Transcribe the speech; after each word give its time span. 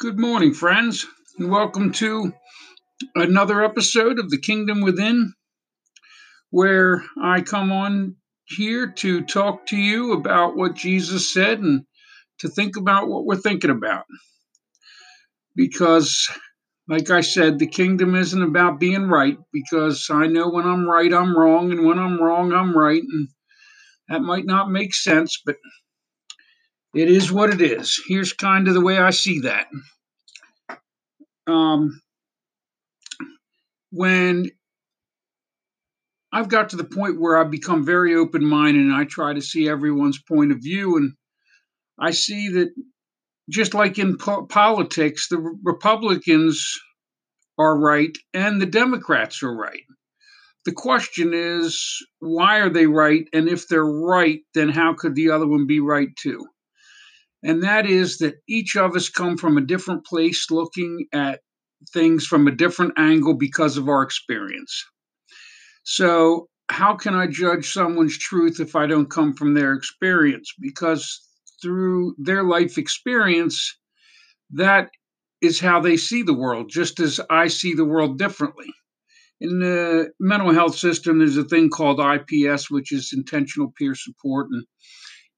Good 0.00 0.20
morning, 0.20 0.54
friends, 0.54 1.04
and 1.40 1.50
welcome 1.50 1.90
to 1.94 2.32
another 3.16 3.64
episode 3.64 4.20
of 4.20 4.30
The 4.30 4.38
Kingdom 4.38 4.80
Within, 4.80 5.34
where 6.50 7.02
I 7.20 7.40
come 7.40 7.72
on 7.72 8.14
here 8.44 8.92
to 8.98 9.22
talk 9.22 9.66
to 9.66 9.76
you 9.76 10.12
about 10.12 10.56
what 10.56 10.76
Jesus 10.76 11.32
said 11.34 11.58
and 11.58 11.82
to 12.38 12.48
think 12.48 12.76
about 12.76 13.08
what 13.08 13.26
we're 13.26 13.34
thinking 13.34 13.70
about. 13.70 14.04
Because, 15.56 16.28
like 16.86 17.10
I 17.10 17.22
said, 17.22 17.58
the 17.58 17.66
kingdom 17.66 18.14
isn't 18.14 18.40
about 18.40 18.78
being 18.78 19.08
right, 19.08 19.36
because 19.52 20.06
I 20.12 20.28
know 20.28 20.48
when 20.48 20.64
I'm 20.64 20.88
right, 20.88 21.12
I'm 21.12 21.36
wrong, 21.36 21.72
and 21.72 21.84
when 21.84 21.98
I'm 21.98 22.22
wrong, 22.22 22.52
I'm 22.52 22.78
right. 22.78 23.02
And 23.02 23.28
that 24.08 24.22
might 24.22 24.46
not 24.46 24.70
make 24.70 24.94
sense, 24.94 25.42
but 25.44 25.56
it 26.98 27.08
is 27.08 27.30
what 27.30 27.50
it 27.50 27.60
is. 27.60 28.02
Here's 28.08 28.32
kind 28.32 28.66
of 28.66 28.74
the 28.74 28.80
way 28.80 28.98
I 28.98 29.10
see 29.10 29.40
that. 29.40 29.68
Um, 31.46 32.00
when 33.90 34.50
I've 36.32 36.48
got 36.48 36.70
to 36.70 36.76
the 36.76 36.84
point 36.84 37.20
where 37.20 37.36
I've 37.36 37.50
become 37.50 37.86
very 37.86 38.14
open 38.14 38.44
minded 38.44 38.82
and 38.82 38.92
I 38.92 39.04
try 39.04 39.32
to 39.32 39.40
see 39.40 39.68
everyone's 39.68 40.20
point 40.20 40.52
of 40.52 40.58
view, 40.60 40.96
and 40.96 41.12
I 41.98 42.10
see 42.10 42.48
that 42.48 42.70
just 43.48 43.74
like 43.74 43.98
in 43.98 44.18
po- 44.18 44.46
politics, 44.46 45.28
the 45.28 45.38
Republicans 45.62 46.78
are 47.58 47.78
right 47.78 48.16
and 48.34 48.60
the 48.60 48.66
Democrats 48.66 49.42
are 49.42 49.54
right. 49.54 49.84
The 50.64 50.72
question 50.72 51.32
is, 51.32 51.82
why 52.18 52.58
are 52.58 52.70
they 52.70 52.86
right? 52.86 53.26
And 53.32 53.48
if 53.48 53.68
they're 53.68 53.86
right, 53.86 54.40
then 54.54 54.68
how 54.68 54.94
could 54.94 55.14
the 55.14 55.30
other 55.30 55.46
one 55.46 55.66
be 55.66 55.80
right 55.80 56.08
too? 56.16 56.46
And 57.42 57.62
that 57.62 57.86
is 57.86 58.18
that 58.18 58.36
each 58.48 58.76
of 58.76 58.96
us 58.96 59.08
come 59.08 59.36
from 59.36 59.56
a 59.56 59.64
different 59.64 60.04
place 60.04 60.50
looking 60.50 61.06
at 61.12 61.40
things 61.92 62.26
from 62.26 62.48
a 62.48 62.54
different 62.54 62.94
angle 62.96 63.34
because 63.34 63.76
of 63.76 63.88
our 63.88 64.02
experience. 64.02 64.84
So, 65.84 66.48
how 66.70 66.96
can 66.96 67.14
I 67.14 67.26
judge 67.28 67.72
someone's 67.72 68.18
truth 68.18 68.60
if 68.60 68.76
I 68.76 68.86
don't 68.86 69.10
come 69.10 69.32
from 69.32 69.54
their 69.54 69.72
experience? 69.72 70.52
Because 70.60 71.22
through 71.62 72.14
their 72.18 72.44
life 72.44 72.76
experience, 72.76 73.78
that 74.50 74.90
is 75.40 75.60
how 75.60 75.80
they 75.80 75.96
see 75.96 76.22
the 76.22 76.34
world, 76.34 76.68
just 76.68 77.00
as 77.00 77.20
I 77.30 77.48
see 77.48 77.74
the 77.74 77.84
world 77.84 78.18
differently. 78.18 78.66
In 79.40 79.60
the 79.60 80.10
mental 80.18 80.52
health 80.52 80.76
system, 80.76 81.18
there's 81.18 81.36
a 81.36 81.44
thing 81.44 81.70
called 81.70 82.00
IPS, 82.00 82.70
which 82.70 82.92
is 82.92 83.12
intentional 83.16 83.72
peer 83.78 83.94
support, 83.94 84.48
and 84.50 84.64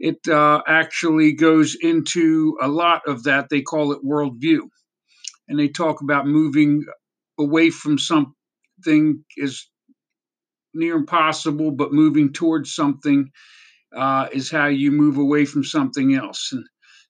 it 0.01 0.27
uh, 0.29 0.63
actually 0.67 1.33
goes 1.33 1.77
into 1.81 2.57
a 2.61 2.69
lot 2.69 3.03
of 3.07 3.25
that. 3.25 3.49
They 3.51 3.61
call 3.61 3.93
it 3.93 4.05
worldview 4.05 4.63
and 5.49 5.59
they 5.59 5.69
talk 5.69 6.01
about 6.01 6.27
moving 6.27 6.85
away 7.39 7.71
from 7.71 7.99
something 7.99 9.25
is 9.37 9.69
near 10.73 10.97
impossible, 10.97 11.73
but 11.73 11.93
moving 11.93 12.33
towards 12.33 12.75
something 12.75 13.31
uh, 13.95 14.29
is 14.33 14.51
how 14.51 14.67
you 14.67 14.93
move 14.93 15.19
away 15.19 15.45
from 15.45 15.65
something 15.65 16.15
else. 16.15 16.51
And 16.53 16.65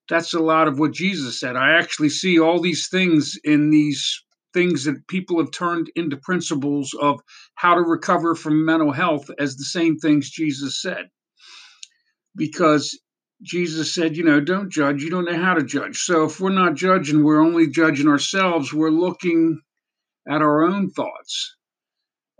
that's 0.08 0.34
a 0.34 0.40
lot 0.40 0.66
of 0.66 0.78
what 0.78 0.92
Jesus 0.92 1.38
said. 1.38 1.56
I 1.56 1.72
actually 1.78 2.08
see 2.08 2.40
all 2.40 2.60
these 2.60 2.88
things 2.88 3.38
in 3.44 3.70
these 3.70 4.22
things 4.52 4.84
that 4.84 5.06
people 5.06 5.38
have 5.38 5.52
turned 5.52 5.90
into 5.94 6.16
principles 6.16 6.92
of 7.00 7.20
how 7.54 7.74
to 7.74 7.82
recover 7.82 8.34
from 8.34 8.64
mental 8.64 8.90
health 8.90 9.30
as 9.38 9.56
the 9.56 9.64
same 9.64 9.96
things 9.98 10.30
Jesus 10.30 10.80
said. 10.80 11.08
Because 12.40 12.98
Jesus 13.42 13.94
said, 13.94 14.16
you 14.16 14.24
know, 14.24 14.40
don't 14.40 14.72
judge. 14.72 15.02
You 15.02 15.10
don't 15.10 15.26
know 15.26 15.36
how 15.36 15.52
to 15.52 15.62
judge. 15.62 15.98
So 15.98 16.24
if 16.24 16.40
we're 16.40 16.48
not 16.48 16.74
judging, 16.74 17.22
we're 17.22 17.42
only 17.42 17.68
judging 17.68 18.08
ourselves. 18.08 18.72
We're 18.72 18.88
looking 18.88 19.60
at 20.26 20.40
our 20.40 20.62
own 20.62 20.88
thoughts. 20.88 21.54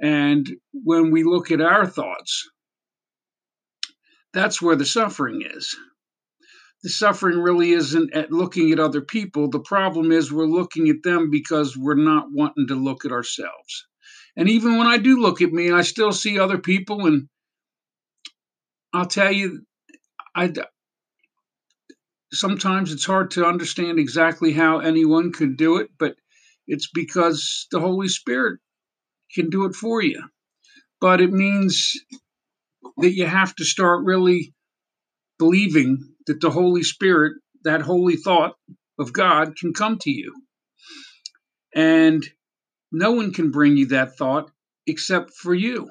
And 0.00 0.50
when 0.72 1.10
we 1.10 1.22
look 1.22 1.50
at 1.50 1.60
our 1.60 1.84
thoughts, 1.84 2.48
that's 4.33 4.62
where 4.62 4.77
the 4.77 4.86
suffering 4.86 5.42
is. 5.44 5.77
The 6.83 6.89
suffering 6.89 7.39
really 7.39 7.72
isn't 7.72 8.14
at 8.14 8.33
looking 8.33 8.72
at 8.72 8.80
other 8.80 9.02
people. 9.02 9.50
The 9.50 9.60
problem 9.60 10.12
is 10.12 10.33
we're 10.33 10.46
looking 10.46 10.89
at 10.89 11.02
them 11.02 11.28
because 11.30 11.77
we're 11.77 11.94
not 11.94 12.33
wanting 12.33 12.68
to 12.68 12.74
look 12.74 13.05
at 13.05 13.12
ourselves. 13.12 13.86
And 14.34 14.48
even 14.48 14.78
when 14.78 14.86
I 14.86 14.96
do 14.96 15.20
look 15.20 15.42
at 15.42 15.52
me, 15.52 15.70
I 15.70 15.83
still 15.83 16.12
see 16.12 16.39
other 16.39 16.56
people. 16.56 17.05
And 17.05 17.28
I'll 18.94 19.05
tell 19.05 19.30
you, 19.30 19.60
I, 20.35 20.52
sometimes 22.33 22.92
it's 22.92 23.05
hard 23.05 23.33
to 23.33 23.46
understand 23.46 23.98
exactly 23.98 24.52
how 24.52 24.79
anyone 24.79 25.33
could 25.33 25.57
do 25.57 25.77
it, 25.77 25.91
but 25.98 26.14
it's 26.67 26.89
because 26.92 27.67
the 27.70 27.80
Holy 27.80 28.08
Spirit 28.08 28.61
can 29.35 29.51
do 29.51 29.64
it 29.64 29.74
for 29.74 30.02
you. 30.02 30.23
But 31.01 31.20
it 31.20 31.33
means 31.33 31.92
that 32.98 33.13
you 33.13 33.27
have 33.27 33.55
to 33.57 33.64
start 33.64 34.05
really 34.05 34.55
believing 35.39 35.98
that 36.27 36.40
the 36.40 36.51
Holy 36.51 36.83
Spirit, 36.83 37.35
that 37.64 37.83
holy 37.83 38.17
thought 38.17 38.55
of 38.98 39.13
God, 39.13 39.57
can 39.57 39.73
come 39.73 39.98
to 39.98 40.11
you. 40.11 40.35
And 41.74 42.24
no 42.92 43.13
one 43.13 43.33
can 43.33 43.51
bring 43.51 43.77
you 43.77 43.86
that 43.86 44.17
thought 44.17 44.51
except 44.86 45.33
for 45.35 45.55
you 45.55 45.89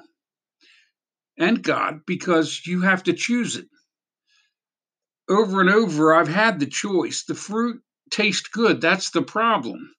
and 1.37 1.63
God 1.63 2.01
because 2.05 2.61
you 2.65 2.81
have 2.81 3.03
to 3.03 3.13
choose 3.13 3.55
it 3.55 3.67
over 5.29 5.61
and 5.61 5.69
over, 5.69 6.13
I've 6.13 6.27
had 6.27 6.59
the 6.59 6.65
choice. 6.65 7.23
The 7.23 7.35
fruit 7.35 7.81
tastes 8.09 8.49
good. 8.49 8.81
That's 8.81 9.11
the 9.11 9.21
problem. 9.21 9.93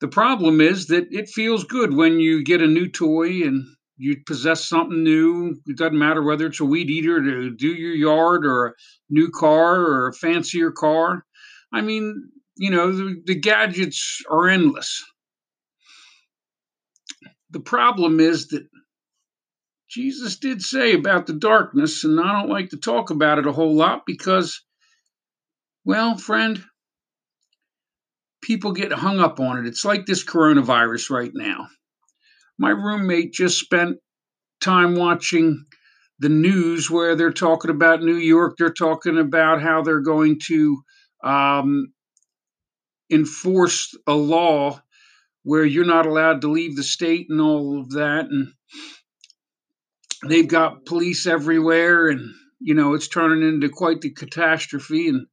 The 0.00 0.08
problem 0.08 0.60
is 0.60 0.88
that 0.88 1.06
it 1.10 1.28
feels 1.28 1.64
good 1.64 1.94
when 1.94 2.20
you 2.20 2.44
get 2.44 2.60
a 2.60 2.66
new 2.66 2.88
toy 2.88 3.42
and 3.42 3.64
you 3.96 4.18
possess 4.26 4.68
something 4.68 5.02
new. 5.02 5.56
It 5.66 5.78
doesn't 5.78 5.98
matter 5.98 6.22
whether 6.22 6.46
it's 6.46 6.60
a 6.60 6.66
weed 6.66 6.90
eater 6.90 7.22
to 7.22 7.50
do 7.50 7.68
your 7.68 7.94
yard 7.94 8.44
or 8.44 8.66
a 8.66 8.72
new 9.08 9.30
car 9.30 9.80
or 9.80 10.08
a 10.08 10.12
fancier 10.12 10.70
car. 10.70 11.24
I 11.72 11.80
mean, 11.80 12.30
you 12.56 12.70
know, 12.70 12.92
the, 12.92 13.22
the 13.24 13.34
gadgets 13.34 14.22
are 14.30 14.48
endless. 14.48 15.02
The 17.50 17.60
problem 17.60 18.20
is 18.20 18.48
that 18.48 18.66
Jesus 19.88 20.38
did 20.38 20.62
say 20.62 20.94
about 20.94 21.26
the 21.26 21.32
darkness, 21.32 22.04
and 22.04 22.20
I 22.20 22.40
don't 22.40 22.50
like 22.50 22.70
to 22.70 22.76
talk 22.76 23.10
about 23.10 23.38
it 23.38 23.46
a 23.46 23.52
whole 23.52 23.74
lot 23.74 24.02
because, 24.06 24.62
well, 25.84 26.16
friend, 26.16 26.62
people 28.42 28.72
get 28.72 28.92
hung 28.92 29.20
up 29.20 29.40
on 29.40 29.58
it. 29.58 29.66
It's 29.66 29.84
like 29.84 30.06
this 30.06 30.24
coronavirus 30.24 31.10
right 31.10 31.30
now. 31.32 31.68
My 32.58 32.70
roommate 32.70 33.32
just 33.32 33.58
spent 33.58 33.98
time 34.60 34.94
watching 34.94 35.64
the 36.18 36.28
news 36.28 36.90
where 36.90 37.14
they're 37.14 37.32
talking 37.32 37.70
about 37.70 38.02
New 38.02 38.16
York. 38.16 38.56
They're 38.56 38.72
talking 38.72 39.18
about 39.18 39.60
how 39.60 39.82
they're 39.82 40.00
going 40.00 40.40
to 40.46 40.82
um, 41.22 41.92
enforce 43.10 43.94
a 44.06 44.14
law 44.14 44.80
where 45.42 45.64
you're 45.64 45.84
not 45.84 46.06
allowed 46.06 46.40
to 46.40 46.50
leave 46.50 46.76
the 46.76 46.82
state 46.82 47.26
and 47.28 47.40
all 47.40 47.80
of 47.80 47.90
that. 47.90 48.26
And 48.30 48.52
they've 50.26 50.48
got 50.48 50.86
police 50.86 51.26
everywhere 51.26 52.08
and 52.08 52.34
you 52.60 52.74
know 52.74 52.94
it's 52.94 53.08
turning 53.08 53.46
into 53.46 53.68
quite 53.68 54.00
the 54.00 54.10
catastrophe. 54.10 55.08
And 55.08 55.26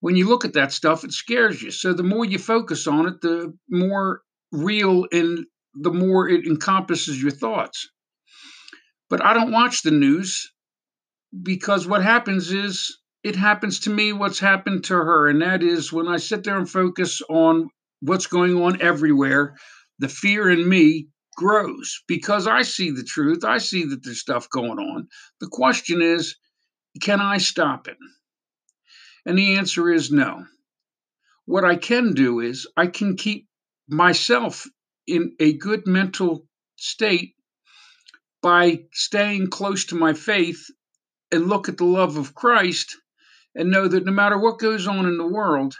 when 0.00 0.16
you 0.16 0.28
look 0.28 0.44
at 0.44 0.54
that 0.54 0.72
stuff 0.72 1.04
it 1.04 1.12
scares 1.12 1.62
you. 1.62 1.70
So 1.70 1.92
the 1.92 2.02
more 2.02 2.24
you 2.24 2.38
focus 2.38 2.86
on 2.86 3.06
it 3.06 3.20
the 3.20 3.56
more 3.68 4.22
real 4.52 5.06
and 5.12 5.44
the 5.74 5.92
more 5.92 6.28
it 6.28 6.46
encompasses 6.46 7.20
your 7.20 7.30
thoughts. 7.30 7.88
But 9.10 9.24
i 9.24 9.32
don't 9.32 9.52
watch 9.52 9.82
the 9.82 9.90
news 9.90 10.50
because 11.42 11.86
what 11.86 12.02
happens 12.02 12.52
is 12.52 12.98
it 13.22 13.36
happens 13.36 13.80
to 13.80 13.90
me 13.90 14.12
what's 14.12 14.38
happened 14.38 14.84
to 14.84 14.94
her 14.94 15.28
and 15.28 15.42
that 15.42 15.62
is 15.62 15.92
when 15.92 16.08
i 16.08 16.16
sit 16.16 16.44
there 16.44 16.56
and 16.56 16.70
focus 16.70 17.20
on 17.28 17.68
what's 18.00 18.26
going 18.26 18.56
on 18.62 18.80
everywhere 18.80 19.56
the 19.98 20.08
fear 20.08 20.48
in 20.48 20.68
me 20.68 21.08
grows 21.38 22.02
because 22.08 22.48
I 22.48 22.62
see 22.62 22.90
the 22.90 23.04
truth. 23.04 23.44
I 23.44 23.58
see 23.58 23.84
that 23.84 24.02
there's 24.02 24.18
stuff 24.18 24.50
going 24.50 24.80
on. 24.80 25.06
The 25.38 25.46
question 25.46 26.02
is, 26.02 26.34
can 27.00 27.20
I 27.20 27.38
stop 27.38 27.86
it? 27.86 27.96
And 29.24 29.38
the 29.38 29.54
answer 29.54 29.88
is 29.88 30.10
no. 30.10 30.44
What 31.46 31.64
I 31.64 31.76
can 31.76 32.12
do 32.12 32.40
is 32.40 32.66
I 32.76 32.88
can 32.88 33.16
keep 33.16 33.46
myself 33.88 34.66
in 35.06 35.36
a 35.38 35.52
good 35.52 35.86
mental 35.86 36.44
state 36.74 37.34
by 38.42 38.80
staying 38.92 39.48
close 39.48 39.84
to 39.86 39.94
my 39.94 40.14
faith 40.14 40.66
and 41.30 41.46
look 41.46 41.68
at 41.68 41.76
the 41.76 41.84
love 41.84 42.16
of 42.16 42.34
Christ 42.34 42.96
and 43.54 43.70
know 43.70 43.86
that 43.86 44.04
no 44.04 44.12
matter 44.12 44.38
what 44.38 44.58
goes 44.58 44.88
on 44.88 45.06
in 45.06 45.18
the 45.18 45.26
world, 45.26 45.76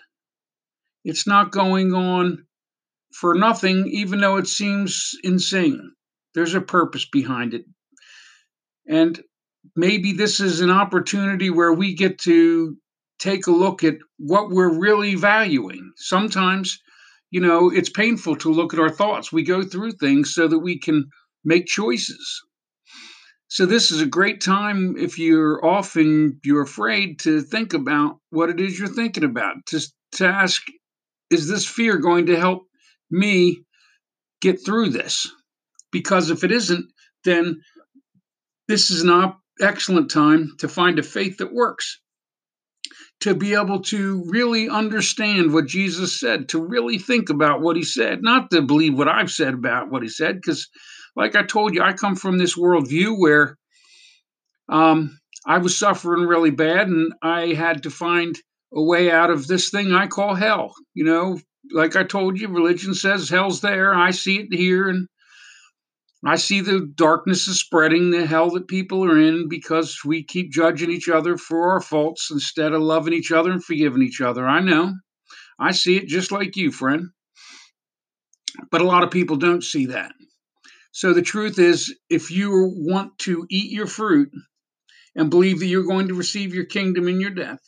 it's 1.05 1.27
not 1.27 1.51
going 1.51 1.95
on 1.95 2.47
for 3.13 3.35
nothing, 3.35 3.87
even 3.89 4.21
though 4.21 4.37
it 4.37 4.47
seems 4.47 5.15
insane. 5.23 5.93
There's 6.35 6.55
a 6.55 6.61
purpose 6.61 7.07
behind 7.07 7.55
it. 7.55 7.65
And 8.89 9.21
maybe 9.77 10.13
this 10.13 10.41
is 10.41 10.61
an 10.61 10.71
opportunity 10.71 11.51
where 11.51 11.73
we 11.73 11.95
get 11.95 12.19
to 12.21 12.77
take 13.19 13.47
a 13.47 13.53
look 13.53 13.83
at 13.85 13.97
what 14.19 14.51
we're 14.51 14.79
really 14.79 15.15
valuing. 15.15 15.93
Sometimes, 15.97 16.81
you 17.31 17.41
know, 17.41 17.71
it's 17.71 17.91
painful 17.91 18.37
to 18.37 18.53
look 18.53 18.73
at 18.73 18.81
our 18.81 18.91
thoughts. 18.91 19.33
We 19.33 19.43
go 19.43 19.63
through 19.63 19.93
things 19.93 20.35
so 20.35 20.49
that 20.49 20.61
we 20.61 20.79
can 20.79 21.07
make 21.45 21.67
choices. 21.67 22.43
So, 23.51 23.65
this 23.65 23.91
is 23.91 24.03
a 24.03 24.07
great 24.07 24.43
time 24.43 24.95
if 24.99 25.19
you're 25.19 25.65
off 25.65 25.97
and 25.97 26.39
you're 26.45 26.63
afraid 26.63 27.19
to 27.21 27.41
think 27.41 27.73
about 27.73 28.19
what 28.29 28.51
it 28.51 28.61
is 28.61 28.79
you're 28.79 28.89
thinking 28.89 29.25
about, 29.25 29.57
to, 29.69 29.81
to 30.13 30.27
ask, 30.27 30.63
is 31.31 31.49
this 31.49 31.67
fear 31.67 31.97
going 31.97 32.27
to 32.27 32.37
help 32.37 32.69
me 33.11 33.63
get 34.41 34.65
through 34.65 34.91
this? 34.91 35.31
Because 35.91 36.31
if 36.31 36.45
it 36.45 36.53
isn't, 36.53 36.87
then 37.25 37.61
this 38.69 38.91
is 38.91 39.03
an 39.03 39.33
excellent 39.61 40.11
time 40.11 40.53
to 40.59 40.69
find 40.69 40.99
a 40.99 41.03
faith 41.03 41.39
that 41.39 41.53
works 41.53 42.01
to 43.21 43.35
be 43.35 43.55
able 43.55 43.81
to 43.83 44.23
really 44.29 44.69
understand 44.69 45.53
what 45.53 45.67
Jesus 45.67 46.19
said, 46.19 46.49
to 46.51 46.65
really 46.65 46.99
think 46.99 47.31
about 47.31 47.61
what 47.61 47.77
he 47.77 47.83
said, 47.83 48.23
not 48.23 48.51
to 48.51 48.63
believe 48.63 48.97
what 48.97 49.09
I've 49.09 49.31
said 49.31 49.55
about 49.55 49.91
what 49.91 50.03
he 50.03 50.09
said, 50.09 50.37
because, 50.37 50.69
like 51.17 51.35
I 51.35 51.43
told 51.43 51.75
you, 51.75 51.83
I 51.83 51.95
come 51.95 52.15
from 52.15 52.39
this 52.39 52.57
worldview 52.57 53.19
where 53.19 53.57
um, 54.69 55.19
I 55.45 55.59
was 55.59 55.77
suffering 55.77 56.27
really 56.27 56.51
bad 56.51 56.89
and 56.89 57.13
I 57.23 57.55
had 57.55 57.83
to 57.85 57.91
find 57.91 58.39
a 58.73 58.83
way 58.83 59.11
out 59.11 59.31
of 59.31 59.47
this 59.47 59.71
thing 59.71 59.93
I 59.93 60.07
call 60.07 60.35
hell. 60.35 60.75
You 60.95 61.05
know, 61.05 61.41
like 61.73 61.97
I 61.97 62.05
told 62.05 62.38
you, 62.41 62.49
religion 62.49 62.94
says 62.94 63.29
hell's 63.29 63.61
there. 63.61 63.94
I 63.94 64.11
see 64.11 64.41
it 64.41 64.53
here, 64.53 64.88
and 64.88 65.09
I 66.25 66.37
see 66.37 66.61
the 66.61 66.91
darkness 66.94 67.47
is 67.47 67.61
spreading, 67.61 68.11
the 68.11 68.26
hell 68.26 68.50
that 68.50 68.69
people 68.69 69.05
are 69.05 69.19
in 69.19 69.49
because 69.49 70.00
we 70.05 70.25
keep 70.25 70.53
judging 70.53 70.91
each 70.91 71.09
other 71.09 71.37
for 71.37 71.70
our 71.70 71.81
faults 71.81 72.31
instead 72.31 72.73
of 72.73 72.82
loving 72.82 73.12
each 73.12 73.31
other 73.31 73.53
and 73.53 73.65
forgiving 73.65 74.03
each 74.03 74.20
other. 74.20 74.47
I 74.47 74.61
know. 74.61 74.94
I 75.61 75.73
see 75.73 75.97
it 75.97 76.09
just 76.09 76.32
like 76.32 76.56
you, 76.56 76.73
friend. 76.73 77.11
But 78.71 78.81
a 78.81 78.87
lot 78.87 79.05
of 79.05 79.11
people 79.11 79.37
don't 79.37 79.62
see 79.62 79.87
that. 79.87 80.12
So 80.91 81.12
the 81.12 81.23
truth 81.23 81.59
is, 81.59 81.94
if 82.11 82.31
you 82.31 82.73
want 82.75 83.19
to 83.21 83.47
eat 83.50 83.71
your 83.71 83.87
fruit 83.87 84.31
and 85.14 85.31
believe 85.31 85.61
that 85.61 85.67
you're 85.67 85.85
going 85.85 86.09
to 86.09 86.14
receive 86.14 86.55
your 86.55 86.64
kingdom 86.64 87.06
in 87.06 87.21
your 87.21 87.31
death, 87.31 87.61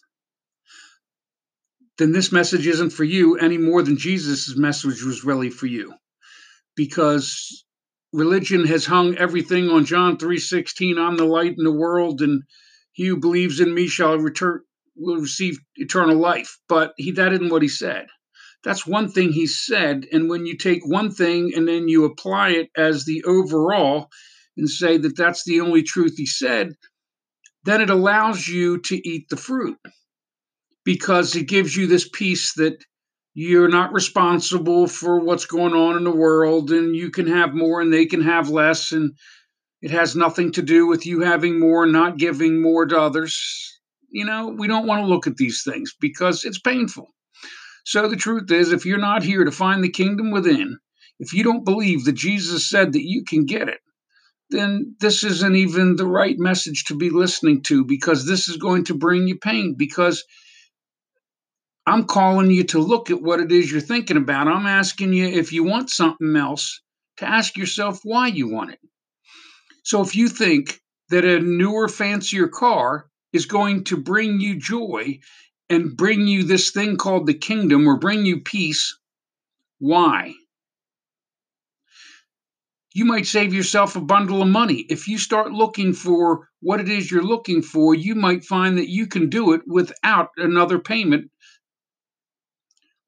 then 2.01 2.13
this 2.13 2.33
message 2.33 2.67
isn't 2.67 2.95
for 2.95 3.05
you 3.05 3.37
any 3.37 3.59
more 3.59 3.83
than 3.83 3.99
Jesus' 3.99 4.57
message 4.57 5.03
was 5.03 5.23
really 5.23 5.51
for 5.51 5.67
you. 5.67 5.93
Because 6.75 7.63
religion 8.11 8.65
has 8.65 8.87
hung 8.87 9.19
everything 9.19 9.69
on 9.69 9.85
John 9.85 10.17
3:16, 10.17 10.97
I'm 10.97 11.19
the 11.19 11.27
light 11.27 11.57
in 11.59 11.65
the 11.65 11.71
world 11.71 12.23
and 12.23 12.45
he 12.93 13.05
who 13.05 13.19
believes 13.19 13.61
in 13.61 13.75
me 13.75 13.87
shall 13.87 14.17
return 14.17 14.63
will 14.97 15.21
receive 15.21 15.61
eternal 15.77 16.17
life. 16.17 16.57
But 16.71 16.95
he 16.97 17.11
that 17.13 17.35
isn't 17.35 17.51
what 17.51 17.61
he 17.61 17.69
said. 17.69 18.07
That's 18.65 18.87
one 18.87 19.11
thing 19.11 19.33
he 19.33 19.47
said, 19.47 20.07
and 20.11 20.31
when 20.31 20.47
you 20.47 20.57
take 20.57 20.81
one 20.87 21.11
thing 21.11 21.53
and 21.55 21.69
then 21.69 21.87
you 21.87 22.07
apply 22.07 22.53
it 22.53 22.71
as 22.79 23.05
the 23.05 23.25
overall 23.25 24.09
and 24.57 24.71
say 24.71 24.97
that 24.97 25.17
that's 25.19 25.45
the 25.45 25.61
only 25.61 25.83
truth 25.83 26.15
he 26.17 26.25
said, 26.25 26.73
then 27.65 27.83
it 27.83 27.91
allows 27.91 28.49
you 28.49 28.79
to 28.81 29.07
eat 29.07 29.29
the 29.29 29.37
fruit 29.37 29.77
because 30.85 31.37
it 31.37 31.49
gives 31.49 31.77
you 31.77 31.87
this 31.87 32.09
peace 32.09 32.55
that 32.55 32.85
you're 33.35 33.69
not 33.69 33.93
responsible 33.93 34.87
for 34.87 35.21
what's 35.21 35.47
going 35.47 35.75
on 35.75 35.97
in 35.97 36.05
the 36.05 36.11
world 36.11 36.71
and 36.71 36.97
you 36.97 37.11
can 37.11 37.27
have 37.27 37.55
more 37.55 37.81
and 37.81 37.93
they 37.93 38.07
can 38.07 38.23
have 38.23 38.49
less 38.49 38.93
and 38.93 39.13
it 39.83 39.91
has 39.91 40.17
nothing 40.17 40.53
to 40.53 40.63
do 40.63 40.87
with 40.87 41.07
you 41.07 41.21
having 41.21 41.59
more 41.59 41.85
and 41.85 41.93
not 41.93 42.19
giving 42.19 42.61
more 42.61 42.87
to 42.87 42.99
others. 42.99 43.79
You 44.11 44.25
know 44.25 44.49
we 44.49 44.67
don't 44.67 44.87
want 44.87 45.03
to 45.03 45.07
look 45.07 45.27
at 45.27 45.37
these 45.37 45.63
things 45.65 45.95
because 46.01 46.45
it's 46.45 46.59
painful. 46.59 47.09
So 47.85 48.09
the 48.09 48.17
truth 48.17 48.51
is 48.51 48.73
if 48.73 48.85
you're 48.85 48.99
not 48.99 49.23
here 49.23 49.45
to 49.45 49.53
find 49.53 49.83
the 49.83 49.91
kingdom 49.91 50.31
within 50.31 50.79
if 51.21 51.35
you 51.35 51.45
don't 51.45 51.65
believe 51.65 52.05
that 52.05 52.15
jesus 52.15 52.69
said 52.69 52.93
that 52.93 53.05
you 53.05 53.23
can 53.25 53.45
get 53.45 53.69
it 53.69 53.79
then 54.51 54.97
this 54.99 55.23
isn't 55.23 55.55
even 55.55 55.95
the 55.95 56.07
right 56.07 56.37
message 56.39 56.85
to 56.85 56.97
be 56.97 57.11
listening 57.11 57.63
to 57.63 57.85
because 57.85 58.27
this 58.27 58.49
is 58.49 58.57
going 58.57 58.85
to 58.85 58.95
bring 58.95 59.29
you 59.29 59.39
pain 59.39 59.77
because 59.79 60.25
I'm 61.91 62.05
calling 62.05 62.53
you 62.53 62.63
to 62.67 62.79
look 62.79 63.11
at 63.11 63.21
what 63.21 63.41
it 63.41 63.51
is 63.51 63.73
you're 63.73 63.81
thinking 63.81 64.17
about. 64.17 64.47
I'm 64.47 64.67
asking 64.67 65.13
you 65.13 65.27
if 65.27 65.53
you 65.53 65.65
want 65.65 65.91
something 65.91 66.37
else 66.37 66.81
to 67.17 67.29
ask 67.29 67.57
yourself 67.57 67.99
why 68.05 68.29
you 68.29 68.49
want 68.49 68.71
it. 68.71 68.79
So 69.83 70.01
if 70.01 70.15
you 70.15 70.29
think 70.29 70.81
that 71.09 71.25
a 71.25 71.41
newer, 71.41 71.89
fancier 71.89 72.47
car 72.47 73.11
is 73.33 73.47
going 73.47 73.83
to 73.85 73.97
bring 73.97 74.39
you 74.39 74.57
joy 74.57 75.19
and 75.69 75.97
bring 75.97 76.29
you 76.29 76.45
this 76.45 76.71
thing 76.71 76.97
called 76.97 77.27
the 77.27 77.35
kingdom 77.35 77.89
or 77.89 77.99
bring 77.99 78.25
you 78.25 78.41
peace, 78.41 78.97
why? 79.81 80.35
You 82.95 83.05
might 83.05 83.27
save 83.27 83.53
yourself 83.53 83.97
a 83.97 84.01
bundle 84.01 84.43
of 84.43 84.49
money. 84.49 84.87
If 84.89 85.09
you 85.09 85.19
start 85.19 85.51
looking 85.51 85.93
for 85.93 86.49
what 86.61 86.79
it 86.79 86.89
is 86.89 87.11
you're 87.11 87.25
looking 87.25 87.63
for, 87.63 87.97
you 87.97 88.15
might 88.15 88.45
find 88.45 88.79
that 88.79 88.89
you 88.89 89.09
can 89.09 89.29
do 89.29 89.55
it 89.55 89.63
without 89.67 90.29
another 90.37 90.79
payment 90.79 91.33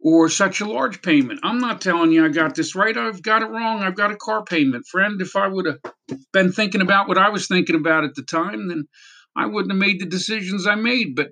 or 0.05 0.29
such 0.29 0.61
a 0.61 0.65
large 0.65 1.01
payment. 1.01 1.41
I'm 1.45 1.59
not 1.59 1.81
telling 1.81 2.11
you 2.11 2.25
I 2.25 2.29
got 2.29 2.57
this 2.57 2.75
right. 2.75 2.97
I've 2.97 3.23
got 3.23 3.43
it 3.43 3.51
wrong. 3.51 3.83
I've 3.83 3.97
got 3.97 4.11
a 4.11 4.17
car 4.17 4.45
payment. 4.45 4.87
Friend, 4.87 5.21
if 5.21 5.37
I 5.37 5.47
would 5.47 5.67
have 5.67 5.79
been 6.33 6.51
thinking 6.51 6.81
about 6.81 7.07
what 7.07 7.19
I 7.19 7.29
was 7.29 7.47
thinking 7.47 7.77
about 7.77 8.03
at 8.03 8.17
the 8.17 8.25
time, 8.25 8.69
then 8.69 8.89
I 9.37 9.47
wouldn't 9.47 9.73
have 9.73 9.79
made 9.79 10.01
the 10.01 10.07
decisions 10.07 10.67
I 10.67 10.75
made. 10.75 11.15
But 11.15 11.29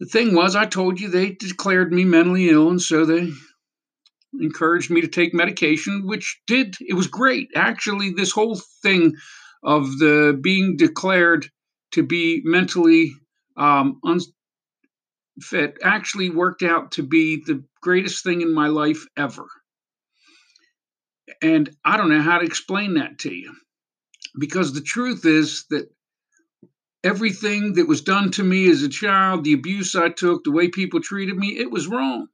the 0.00 0.06
thing 0.06 0.34
was, 0.34 0.54
I 0.54 0.66
told 0.66 1.00
you 1.00 1.08
they 1.08 1.30
declared 1.30 1.92
me 1.92 2.04
mentally 2.04 2.50
ill, 2.50 2.68
and 2.68 2.80
so 2.80 3.06
they 3.06 3.30
encouraged 4.38 4.90
me 4.90 5.00
to 5.00 5.08
take 5.08 5.32
medication, 5.32 6.06
which 6.06 6.40
did, 6.46 6.76
it 6.80 6.94
was 6.94 7.06
great. 7.06 7.48
Actually, 7.56 8.12
this 8.12 8.32
whole 8.32 8.60
thing 8.82 9.14
of 9.64 9.98
the 9.98 10.38
being 10.40 10.76
declared 10.76 11.48
to 11.92 12.02
be 12.02 12.42
mentally 12.44 13.12
um, 13.56 13.98
un- 14.04 14.20
fit 15.40 15.78
actually 15.82 16.30
worked 16.30 16.62
out 16.62 16.92
to 16.92 17.02
be 17.02 17.42
the 17.44 17.64
greatest 17.80 18.24
thing 18.24 18.40
in 18.40 18.52
my 18.52 18.68
life 18.68 19.06
ever. 19.16 19.46
And 21.42 21.70
I 21.84 21.96
don't 21.96 22.10
know 22.10 22.22
how 22.22 22.38
to 22.38 22.46
explain 22.46 22.94
that 22.94 23.18
to 23.20 23.34
you 23.34 23.54
because 24.38 24.72
the 24.72 24.80
truth 24.80 25.24
is 25.24 25.64
that 25.70 25.90
everything 27.04 27.74
that 27.74 27.88
was 27.88 28.00
done 28.00 28.30
to 28.32 28.42
me 28.42 28.68
as 28.70 28.82
a 28.82 28.88
child, 28.88 29.44
the 29.44 29.52
abuse 29.52 29.94
I 29.94 30.08
took, 30.08 30.44
the 30.44 30.50
way 30.50 30.68
people 30.68 31.00
treated 31.00 31.36
me, 31.36 31.58
it 31.58 31.70
was 31.70 31.86
wrong. 31.86 32.28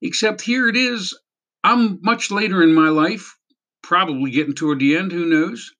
Except 0.00 0.40
here 0.40 0.68
it 0.68 0.76
is. 0.76 1.16
I'm 1.64 2.00
much 2.02 2.30
later 2.30 2.62
in 2.62 2.74
my 2.74 2.88
life, 2.88 3.36
probably 3.82 4.30
getting 4.30 4.54
toward 4.54 4.80
the 4.80 4.96
end, 4.96 5.12
who 5.12 5.26
knows? 5.26 5.72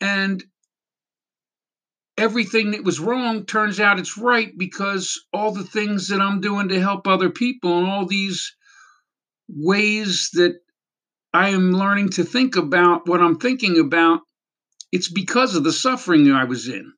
And 0.00 0.44
everything 2.16 2.72
that 2.72 2.84
was 2.84 3.00
wrong 3.00 3.44
turns 3.44 3.80
out 3.80 3.98
it's 3.98 4.16
right 4.16 4.52
because 4.56 5.20
all 5.32 5.52
the 5.52 5.64
things 5.64 6.08
that 6.08 6.20
I'm 6.20 6.40
doing 6.40 6.68
to 6.68 6.80
help 6.80 7.06
other 7.06 7.30
people 7.30 7.78
and 7.78 7.86
all 7.86 8.06
these 8.06 8.54
ways 9.48 10.30
that 10.34 10.54
I 11.32 11.50
am 11.50 11.72
learning 11.72 12.10
to 12.10 12.24
think 12.24 12.56
about 12.56 13.08
what 13.08 13.20
I'm 13.20 13.38
thinking 13.38 13.80
about, 13.80 14.20
it's 14.92 15.10
because 15.10 15.56
of 15.56 15.64
the 15.64 15.72
suffering 15.72 16.30
I 16.30 16.44
was 16.44 16.68
in. 16.68 16.92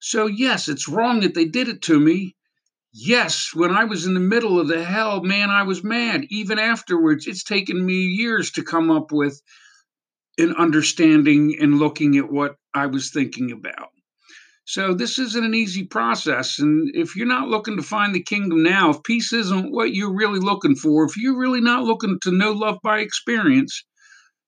So, 0.00 0.26
yes, 0.26 0.68
it's 0.68 0.88
wrong 0.88 1.20
that 1.20 1.34
they 1.34 1.44
did 1.44 1.68
it 1.68 1.82
to 1.82 1.98
me. 1.98 2.36
Yes, 2.92 3.50
when 3.54 3.70
I 3.70 3.84
was 3.84 4.04
in 4.04 4.14
the 4.14 4.20
middle 4.20 4.60
of 4.60 4.68
the 4.68 4.84
hell, 4.84 5.22
man, 5.22 5.50
I 5.50 5.62
was 5.62 5.82
mad. 5.82 6.26
Even 6.28 6.58
afterwards, 6.58 7.26
it's 7.26 7.42
taken 7.42 7.84
me 7.84 7.94
years 7.94 8.50
to 8.52 8.62
come 8.62 8.90
up 8.90 9.10
with 9.10 9.40
an 10.38 10.54
understanding 10.56 11.56
and 11.60 11.78
looking 11.78 12.16
at 12.18 12.30
what 12.30 12.56
I 12.74 12.86
was 12.86 13.10
thinking 13.10 13.50
about. 13.50 13.91
So 14.64 14.94
this 14.94 15.18
isn't 15.18 15.44
an 15.44 15.54
easy 15.54 15.84
process. 15.84 16.58
And 16.58 16.94
if 16.94 17.16
you're 17.16 17.26
not 17.26 17.48
looking 17.48 17.76
to 17.76 17.82
find 17.82 18.14
the 18.14 18.22
kingdom 18.22 18.62
now, 18.62 18.90
if 18.90 19.02
peace 19.02 19.32
isn't 19.32 19.72
what 19.72 19.92
you're 19.92 20.14
really 20.14 20.38
looking 20.38 20.76
for, 20.76 21.04
if 21.04 21.16
you're 21.16 21.38
really 21.38 21.60
not 21.60 21.82
looking 21.82 22.18
to 22.22 22.30
know 22.30 22.52
love 22.52 22.78
by 22.82 23.00
experience, 23.00 23.84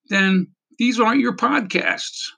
then 0.09 0.49
these 0.78 1.00
aren't 1.00 1.21
your 1.21 1.37
podcasts. 1.37 2.28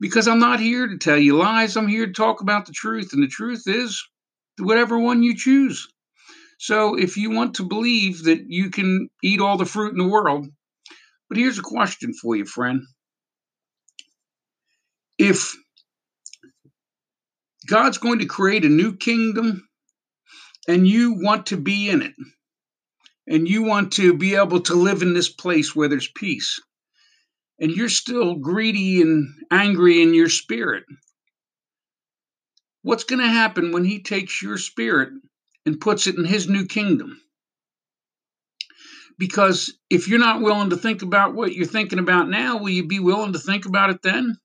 Because 0.00 0.26
I'm 0.26 0.40
not 0.40 0.60
here 0.60 0.88
to 0.88 0.98
tell 0.98 1.16
you 1.16 1.36
lies. 1.36 1.76
I'm 1.76 1.88
here 1.88 2.06
to 2.06 2.12
talk 2.12 2.40
about 2.40 2.66
the 2.66 2.72
truth. 2.72 3.12
And 3.12 3.22
the 3.22 3.28
truth 3.28 3.62
is 3.66 4.02
whatever 4.58 4.98
one 4.98 5.22
you 5.22 5.36
choose. 5.36 5.88
So 6.58 6.94
if 6.96 7.16
you 7.16 7.30
want 7.30 7.54
to 7.54 7.64
believe 7.64 8.24
that 8.24 8.44
you 8.48 8.70
can 8.70 9.08
eat 9.22 9.40
all 9.40 9.56
the 9.56 9.64
fruit 9.64 9.92
in 9.92 9.98
the 9.98 10.08
world, 10.08 10.46
but 11.28 11.38
here's 11.38 11.58
a 11.58 11.62
question 11.62 12.12
for 12.20 12.36
you, 12.36 12.44
friend. 12.44 12.82
If 15.16 15.54
God's 17.68 17.98
going 17.98 18.20
to 18.20 18.26
create 18.26 18.64
a 18.64 18.68
new 18.68 18.96
kingdom 18.96 19.68
and 20.68 20.88
you 20.88 21.14
want 21.20 21.46
to 21.46 21.56
be 21.56 21.90
in 21.90 22.02
it. 22.02 22.14
And 23.28 23.48
you 23.48 23.62
want 23.62 23.92
to 23.94 24.14
be 24.16 24.36
able 24.36 24.60
to 24.62 24.74
live 24.74 25.02
in 25.02 25.14
this 25.14 25.30
place 25.30 25.74
where 25.76 25.88
there's 25.88 26.08
peace. 26.08 26.60
And 27.60 27.70
you're 27.72 27.88
still 27.90 28.36
greedy 28.36 29.02
and 29.02 29.28
angry 29.50 30.02
in 30.02 30.14
your 30.14 30.28
spirit. 30.30 30.84
what's 32.82 33.04
going 33.04 33.20
to 33.20 33.28
happen 33.28 33.72
when 33.72 33.84
he 33.84 34.02
takes 34.02 34.42
your 34.42 34.58
spirit 34.58 35.10
and 35.66 35.80
puts 35.80 36.08
it 36.08 36.16
in 36.16 36.24
his 36.26 36.48
new 36.48 36.66
kingdom? 36.66 37.20
Because 39.18 39.74
if 39.90 40.08
you're 40.08 40.18
not 40.18 40.42
willing 40.42 40.70
to 40.70 40.76
think 40.76 41.02
about 41.02 41.34
what 41.34 41.54
you're 41.54 41.66
thinking 41.66 42.00
about 42.00 42.28
now, 42.28 42.58
will 42.58 42.70
you 42.70 42.86
be 42.86 43.00
willing 43.00 43.34
to 43.34 43.40
think 43.40 43.66
about 43.66 43.90
it 43.90 44.02
then? 44.02 44.36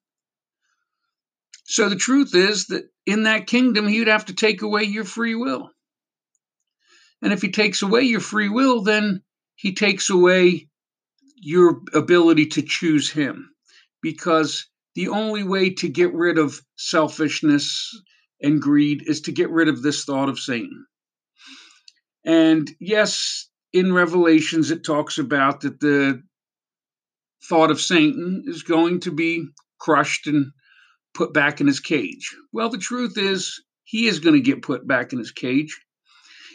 So 1.69 1.87
the 1.87 1.95
truth 1.95 2.33
is 2.33 2.65
that 2.67 2.89
in 3.05 3.23
that 3.23 3.45
kingdom, 3.45 3.87
he'd 3.87 4.07
have 4.07 4.25
to 4.25 4.33
take 4.33 4.63
away 4.63 4.85
your 4.85 5.03
free 5.03 5.35
will. 5.35 5.69
And 7.21 7.31
if 7.31 7.43
he 7.43 7.51
takes 7.51 7.83
away 7.83 8.01
your 8.01 8.21
free 8.21 8.49
will, 8.49 8.81
then 8.81 9.21
he 9.53 9.75
takes 9.75 10.09
away 10.09 10.67
your 11.35 11.81
ability 11.93 12.47
to 12.47 12.63
choose 12.63 13.11
him. 13.11 13.51
Because 14.01 14.65
the 14.95 15.09
only 15.09 15.43
way 15.43 15.69
to 15.75 15.87
get 15.87 16.11
rid 16.11 16.39
of 16.39 16.59
selfishness 16.75 17.95
and 18.41 18.59
greed 18.59 19.03
is 19.05 19.21
to 19.21 19.31
get 19.31 19.51
rid 19.51 19.67
of 19.67 19.83
this 19.83 20.05
thought 20.05 20.29
of 20.29 20.39
Satan. 20.39 20.87
And 22.25 22.67
yes, 22.79 23.47
in 23.73 23.93
Revelations, 23.93 24.71
it 24.71 24.83
talks 24.83 25.19
about 25.19 25.61
that 25.61 25.79
the 25.79 26.23
thought 27.47 27.69
of 27.69 27.79
Satan 27.79 28.45
is 28.47 28.63
going 28.63 29.01
to 29.01 29.11
be 29.11 29.45
crushed 29.77 30.25
and 30.25 30.51
put 31.13 31.33
back 31.33 31.61
in 31.61 31.67
his 31.67 31.79
cage. 31.79 32.35
Well, 32.51 32.69
the 32.69 32.77
truth 32.77 33.17
is, 33.17 33.61
he 33.83 34.07
is 34.07 34.19
going 34.19 34.35
to 34.35 34.41
get 34.41 34.61
put 34.61 34.87
back 34.87 35.13
in 35.13 35.19
his 35.19 35.31
cage. 35.31 35.79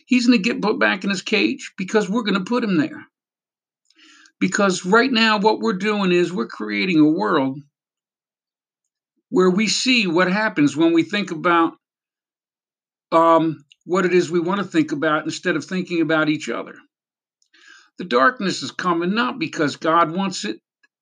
He's 0.06 0.26
going 0.26 0.38
to 0.38 0.42
get 0.42 0.62
put 0.62 0.78
back 0.78 1.04
in 1.04 1.10
his 1.10 1.22
cage 1.22 1.72
because 1.76 2.08
we're 2.08 2.22
going 2.22 2.38
to 2.38 2.44
put 2.44 2.64
him 2.64 2.76
there. 2.76 3.06
Because 4.40 4.84
right 4.84 5.10
now, 5.10 5.38
what 5.38 5.60
we're 5.60 5.72
doing 5.72 6.12
is 6.12 6.32
we're 6.32 6.46
creating 6.46 7.00
a 7.00 7.08
world 7.08 7.58
where 9.30 9.50
we 9.50 9.66
see 9.66 10.06
what 10.06 10.30
happens 10.30 10.76
when 10.76 10.92
we 10.92 11.02
think 11.02 11.30
about 11.30 11.72
um, 13.10 13.64
what 13.84 14.04
it 14.04 14.14
is 14.14 14.30
we 14.30 14.40
want 14.40 14.58
to 14.58 14.64
think 14.66 14.92
about 14.92 15.24
instead 15.24 15.56
of 15.56 15.64
thinking 15.64 16.00
about 16.00 16.28
each 16.28 16.48
other. 16.48 16.74
The 17.98 18.04
darkness 18.04 18.62
is 18.62 18.70
coming 18.70 19.14
not 19.14 19.38
because 19.38 19.76
God 19.76 20.10
wants 20.10 20.44
it, 20.44 20.58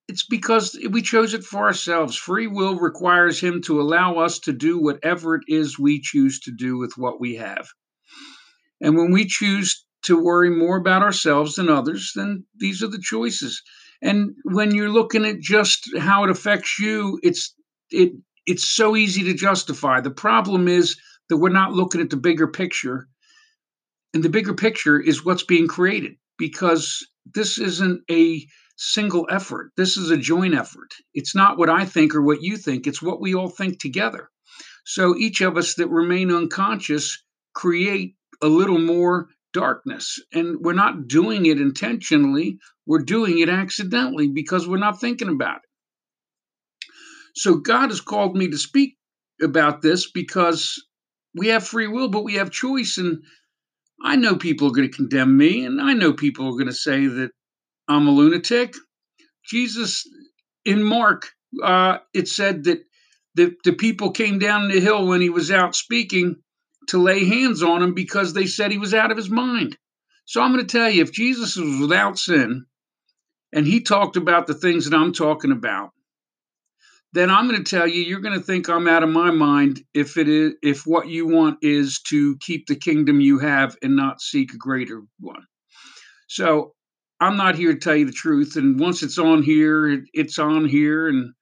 it's 0.09 0.25
because 0.26 0.78
we 0.90 1.02
chose 1.02 1.35
it 1.35 1.44
for 1.44 1.61
ourselves. 1.61 2.16
Free 2.16 2.47
will 2.47 2.78
requires 2.78 3.40
Him 3.40 3.62
to 3.62 3.80
allow 3.80 4.18
us 4.18 4.38
to 4.40 4.52
do 4.52 4.78
whatever 4.78 5.37
it 5.37 5.42
is 5.49 5.78
we 5.78 6.00
choose 6.00 6.40
to 6.40 6.52
do 6.52 6.76
with 6.76 6.94
what 6.97 7.21
we 7.21 7.37
have. 7.37 7.68
And 8.80 8.97
when 8.97 9.12
we 9.12 9.26
choose 9.26 9.85
to 10.04 10.23
worry 10.23 10.50
more 10.50 10.76
about 10.76 11.02
ourselves 11.02 11.54
than 11.54 11.68
others, 11.68 12.12
then 12.14 12.44
these 12.56 12.82
are 12.82 12.88
the 12.88 13.00
choices. 13.00 13.62
And 14.02 14.35
when 14.44 14.75
you're 14.75 14.90
looking 14.90 15.25
at 15.25 15.40
just 15.40 15.88
how 15.99 16.25
it 16.25 16.30
affects 16.30 16.78
you, 16.78 17.21
it's 17.23 17.54
it 17.90 18.12
it's 18.44 18.68
so 18.68 18.97
easy 18.97 19.23
to 19.25 19.35
justify. 19.35 20.00
The 20.00 20.11
problem 20.11 20.66
is 20.66 20.97
that 21.28 21.37
we're 21.37 21.50
not 21.50 21.73
looking 21.73 22.00
at 22.00 22.11
the 22.11 22.16
bigger 22.16 22.49
picture. 22.49 23.06
And 24.12 24.23
the 24.23 24.28
bigger 24.28 24.54
picture 24.54 25.00
is 25.00 25.25
what's 25.25 25.44
being 25.44 25.68
created 25.68 26.16
because 26.37 27.06
this 27.32 27.59
isn't 27.59 28.02
a 28.11 28.44
single 28.76 29.26
effort. 29.31 29.73
This 29.76 29.97
is 29.97 30.11
a 30.11 30.17
joint 30.17 30.55
effort. 30.55 30.91
It's 31.14 31.35
not 31.35 31.59
what 31.59 31.71
I 31.71 31.85
think 31.85 32.14
or 32.14 32.23
what 32.23 32.43
you 32.43 32.57
think, 32.57 32.87
it's 32.87 33.02
what 33.02 33.21
we 33.21 33.35
all 33.35 33.49
think 33.49 33.81
together. 33.81 34.29
So 34.85 35.17
each 35.17 35.41
of 35.41 35.57
us 35.57 35.75
that 35.75 35.88
remain 35.88 36.33
unconscious 36.33 37.23
create 37.55 38.17
a 38.43 38.49
little 38.49 38.81
more 38.81 39.29
darkness. 39.52 40.19
And 40.33 40.59
we're 40.61 40.73
not 40.73 41.07
doing 41.07 41.47
it 41.47 41.61
intentionally, 41.61 42.59
we're 42.87 43.05
doing 43.05 43.38
it 43.38 43.49
accidentally 43.49 44.29
because 44.29 44.67
we're 44.67 44.79
not 44.79 45.00
thinking 45.00 45.29
about 45.29 45.59
it. 45.59 45.69
So 47.35 47.57
God 47.57 47.91
has 47.91 48.00
called 48.00 48.37
me 48.37 48.50
to 48.50 48.59
speak 48.59 48.97
about 49.41 49.83
this 49.83 50.11
because 50.11 50.83
we 51.35 51.49
have 51.49 51.67
free 51.67 51.87
will, 51.87 52.09
but 52.09 52.25
we 52.25 52.35
have 52.35 52.50
choice. 52.50 52.99
And 52.99 53.23
I 54.05 54.17
know 54.17 54.37
people 54.37 54.69
are 54.69 54.73
going 54.73 54.91
to 54.91 54.97
condemn 54.97 55.37
me, 55.37 55.64
and 55.64 55.81
I 55.81 55.95
know 55.95 56.12
people 56.12 56.47
are 56.47 56.52
going 56.52 56.67
to 56.67 56.73
say 56.73 57.07
that 57.07 57.31
I'm 57.89 58.07
a 58.07 58.11
lunatic. 58.11 58.75
Jesus, 59.45 60.09
in 60.65 60.83
Mark, 60.83 61.31
uh, 61.62 61.99
it 62.15 62.29
said 62.29 62.65
that 62.65 62.85
the, 63.35 63.55
the 63.65 63.73
people 63.73 64.12
came 64.12 64.39
down 64.39 64.69
the 64.69 64.81
hill 64.81 65.07
when 65.07 65.21
he 65.21 65.31
was 65.31 65.51
out 65.51 65.75
speaking 65.75 66.37
to 66.89 67.03
lay 67.03 67.25
hands 67.25 67.62
on 67.62 67.83
him 67.83 67.95
because 67.95 68.33
they 68.33 68.47
said 68.47 68.71
he 68.71 68.79
was 68.79 68.95
out 68.95 69.11
of 69.11 69.17
his 69.17 69.31
mind. 69.31 69.77
So 70.25 70.41
I'm 70.41 70.53
going 70.53 70.67
to 70.67 70.79
tell 70.79 70.91
you 70.91 71.03
if 71.03 71.12
Jesus 71.12 71.57
was 71.57 71.81
without 71.81 72.19
sin 72.19 72.67
and 73.53 73.67
he 73.67 73.81
talked 73.81 74.17
about 74.17 74.47
the 74.47 74.55
things 74.55 74.89
that 74.89 74.97
I'm 74.97 75.12
talking 75.12 75.53
about, 75.53 75.91
then 77.12 77.31
I'm 77.31 77.49
going 77.49 77.62
to 77.62 77.71
tell 77.77 77.87
you 77.87 78.03
you're 78.03 78.21
going 78.21 78.39
to 78.39 78.45
think 78.45 78.69
I'm 78.69 78.89
out 78.89 79.03
of 79.03 79.11
my 79.11 79.31
mind 79.31 79.83
if 79.93 80.17
it 80.17 80.29
is 80.29 80.55
if 80.62 80.87
what 80.87 81.09
you 81.09 81.27
want 81.27 81.59
is 81.61 82.01
to 82.09 82.37
keep 82.39 82.67
the 82.67 82.77
kingdom 82.77 83.21
you 83.21 83.39
have 83.39 83.77
and 83.83 83.97
not 83.97 84.23
seek 84.23 84.55
a 84.55 84.59
greater 84.59 85.03
one. 85.21 85.45
So 86.29 86.75
I'm 87.23 87.37
not 87.37 87.55
here 87.55 87.73
to 87.73 87.79
tell 87.79 87.97
you 87.97 88.07
the 88.07 88.12
truth. 88.12 88.57
And 88.57 88.79
once 88.81 89.02
it's 89.02 89.19
on 89.19 89.43
here, 89.43 89.88
it, 89.88 90.00
it's 90.12 90.38
on 90.38 90.67
here, 90.67 91.09
and 91.09 91.33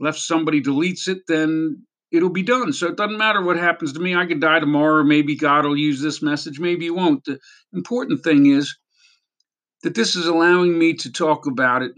unless 0.00 0.26
somebody 0.26 0.62
deletes 0.62 1.08
it, 1.08 1.18
then 1.28 1.84
it'll 2.10 2.30
be 2.30 2.42
done. 2.42 2.72
So 2.72 2.88
it 2.88 2.96
doesn't 2.96 3.18
matter 3.18 3.42
what 3.42 3.56
happens 3.56 3.92
to 3.92 4.00
me. 4.00 4.14
I 4.14 4.26
could 4.26 4.40
die 4.40 4.60
tomorrow. 4.60 5.04
Maybe 5.04 5.36
God 5.36 5.64
will 5.64 5.76
use 5.76 6.00
this 6.00 6.22
message. 6.22 6.58
Maybe 6.58 6.86
he 6.86 6.90
won't. 6.90 7.24
The 7.24 7.38
important 7.72 8.22
thing 8.22 8.46
is 8.46 8.76
that 9.82 9.94
this 9.94 10.16
is 10.16 10.26
allowing 10.26 10.78
me 10.78 10.94
to 10.94 11.12
talk 11.12 11.46
about 11.46 11.82
it 11.82 11.92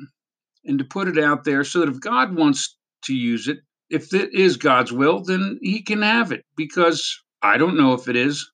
and 0.65 0.79
to 0.79 0.85
put 0.85 1.09
it 1.09 1.19
out 1.19 1.45
there 1.45 1.65
so 1.65 1.81
that 1.81 1.89
if 1.89 2.01
God 2.01 2.37
wants 2.37 2.77
to 3.05 3.15
use 3.15 3.49
it. 3.49 3.59
If 3.91 4.13
it 4.13 4.35
is 4.35 4.57
God's 4.57 4.93
will, 4.93 5.23
then 5.23 5.59
he 5.63 5.83
can 5.83 6.03
have 6.03 6.33
it 6.33 6.45
because 6.57 7.23
I 7.43 7.57
don't 7.57 7.77
know 7.77 7.95
if 7.95 8.09
it 8.09 8.17
is. 8.17 8.51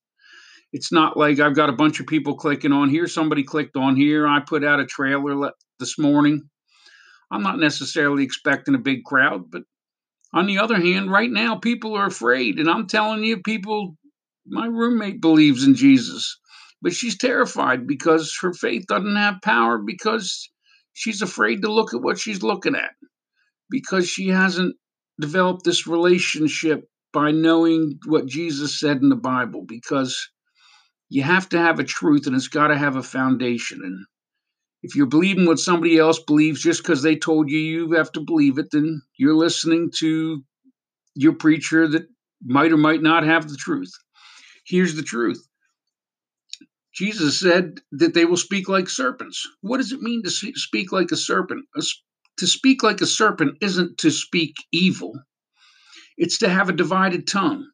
It's 0.75 0.91
not 0.91 1.17
like 1.17 1.39
I've 1.39 1.55
got 1.55 1.69
a 1.69 1.75
bunch 1.75 2.01
of 2.01 2.09
people 2.09 2.35
clicking 2.35 2.73
on 2.73 2.91
here. 2.91 3.07
Somebody 3.07 3.45
clicked 3.45 3.77
on 3.77 3.95
here. 3.95 4.27
I 4.27 4.41
put 4.41 4.65
out 4.65 4.81
a 4.81 4.85
trailer 4.85 5.53
this 5.79 6.01
morning. 6.01 6.43
I'm 7.31 7.45
not 7.45 7.61
necessarily 7.61 8.25
expecting 8.25 8.75
a 8.75 8.79
big 8.79 9.05
crowd, 9.05 9.53
but 9.53 9.63
on 10.33 10.47
the 10.47 10.59
other 10.59 10.75
hand, 10.75 11.13
right 11.13 11.31
now 11.31 11.55
people 11.55 11.95
are 11.95 12.09
afraid. 12.09 12.59
And 12.59 12.69
I'm 12.69 12.89
telling 12.89 13.23
you, 13.23 13.41
people, 13.41 13.97
my 14.49 14.67
roommate 14.67 15.21
believes 15.21 15.63
in 15.63 15.77
Jesus, 15.77 16.41
but 16.83 16.93
she's 16.93 17.17
terrified 17.17 17.87
because 17.87 18.37
her 18.43 18.53
faith 18.53 18.87
doesn't 18.89 19.15
have 19.15 19.43
power 19.45 19.79
because 19.79 20.51
she's 20.93 21.23
afraid 21.23 21.63
to 21.63 21.73
look 21.73 21.95
at 21.95 22.03
what 22.03 22.19
she's 22.19 22.43
looking 22.43 22.75
at 22.75 22.91
because 23.71 24.09
she 24.09 24.27
hasn't 24.27 24.75
developed 25.21 25.63
this 25.65 25.87
relationship 25.87 26.89
by 27.13 27.31
knowing 27.31 28.01
what 28.07 28.27
Jesus 28.27 28.81
said 28.81 28.97
in 29.03 29.09
the 29.09 29.15
Bible 29.15 29.65
because 29.69 30.31
you 31.15 31.23
have 31.23 31.49
to 31.49 31.59
have 31.59 31.79
a 31.79 31.85
truth 31.85 32.27
and 32.27 32.35
it's 32.35 32.49
got 32.49 32.69
to 32.69 32.77
have 32.77 32.97
a 32.97 33.03
foundation. 33.03 33.81
And 33.85 34.05
if 34.83 34.97
you're 34.97 35.07
believing 35.07 35.47
what 35.47 35.61
somebody 35.61 35.97
else 35.97 36.19
believes 36.19 36.61
just 36.61 36.83
because 36.83 37.03
they 37.03 37.15
told 37.15 37.49
you 37.49 37.59
you 37.59 37.93
have 37.93 38.11
to 38.13 38.21
believe 38.21 38.59
it, 38.59 38.73
then 38.73 39.01
you're 39.17 39.37
listening 39.37 39.93
to 39.99 40.43
your 41.15 41.35
preacher 41.35 41.87
that 41.87 42.09
might 42.45 42.73
or 42.73 42.77
might 42.77 43.01
not 43.01 43.23
have 43.23 43.49
the 43.49 43.57
truth. 43.57 43.93
Here's 44.67 44.97
the 44.97 45.05
truth 45.05 45.41
Jesus 46.93 47.39
said 47.39 47.81
that 47.93 48.15
they 48.15 48.25
will 48.25 48.37
speak 48.37 48.69
like 48.69 48.89
serpents. 48.89 49.47
What 49.61 49.77
does 49.77 49.93
it 49.93 50.03
mean 50.03 50.25
to 50.25 50.31
speak 50.31 50.91
like 50.91 51.13
a 51.13 51.17
serpent? 51.17 51.65
To 52.39 52.47
speak 52.49 52.83
like 52.83 53.01
a 53.01 53.07
serpent 53.07 53.59
isn't 53.61 53.99
to 53.99 54.11
speak 54.11 54.57
evil, 54.73 55.13
it's 56.17 56.39
to 56.39 56.49
have 56.49 56.69
a 56.69 56.73
divided 56.73 57.29
tongue. 57.29 57.69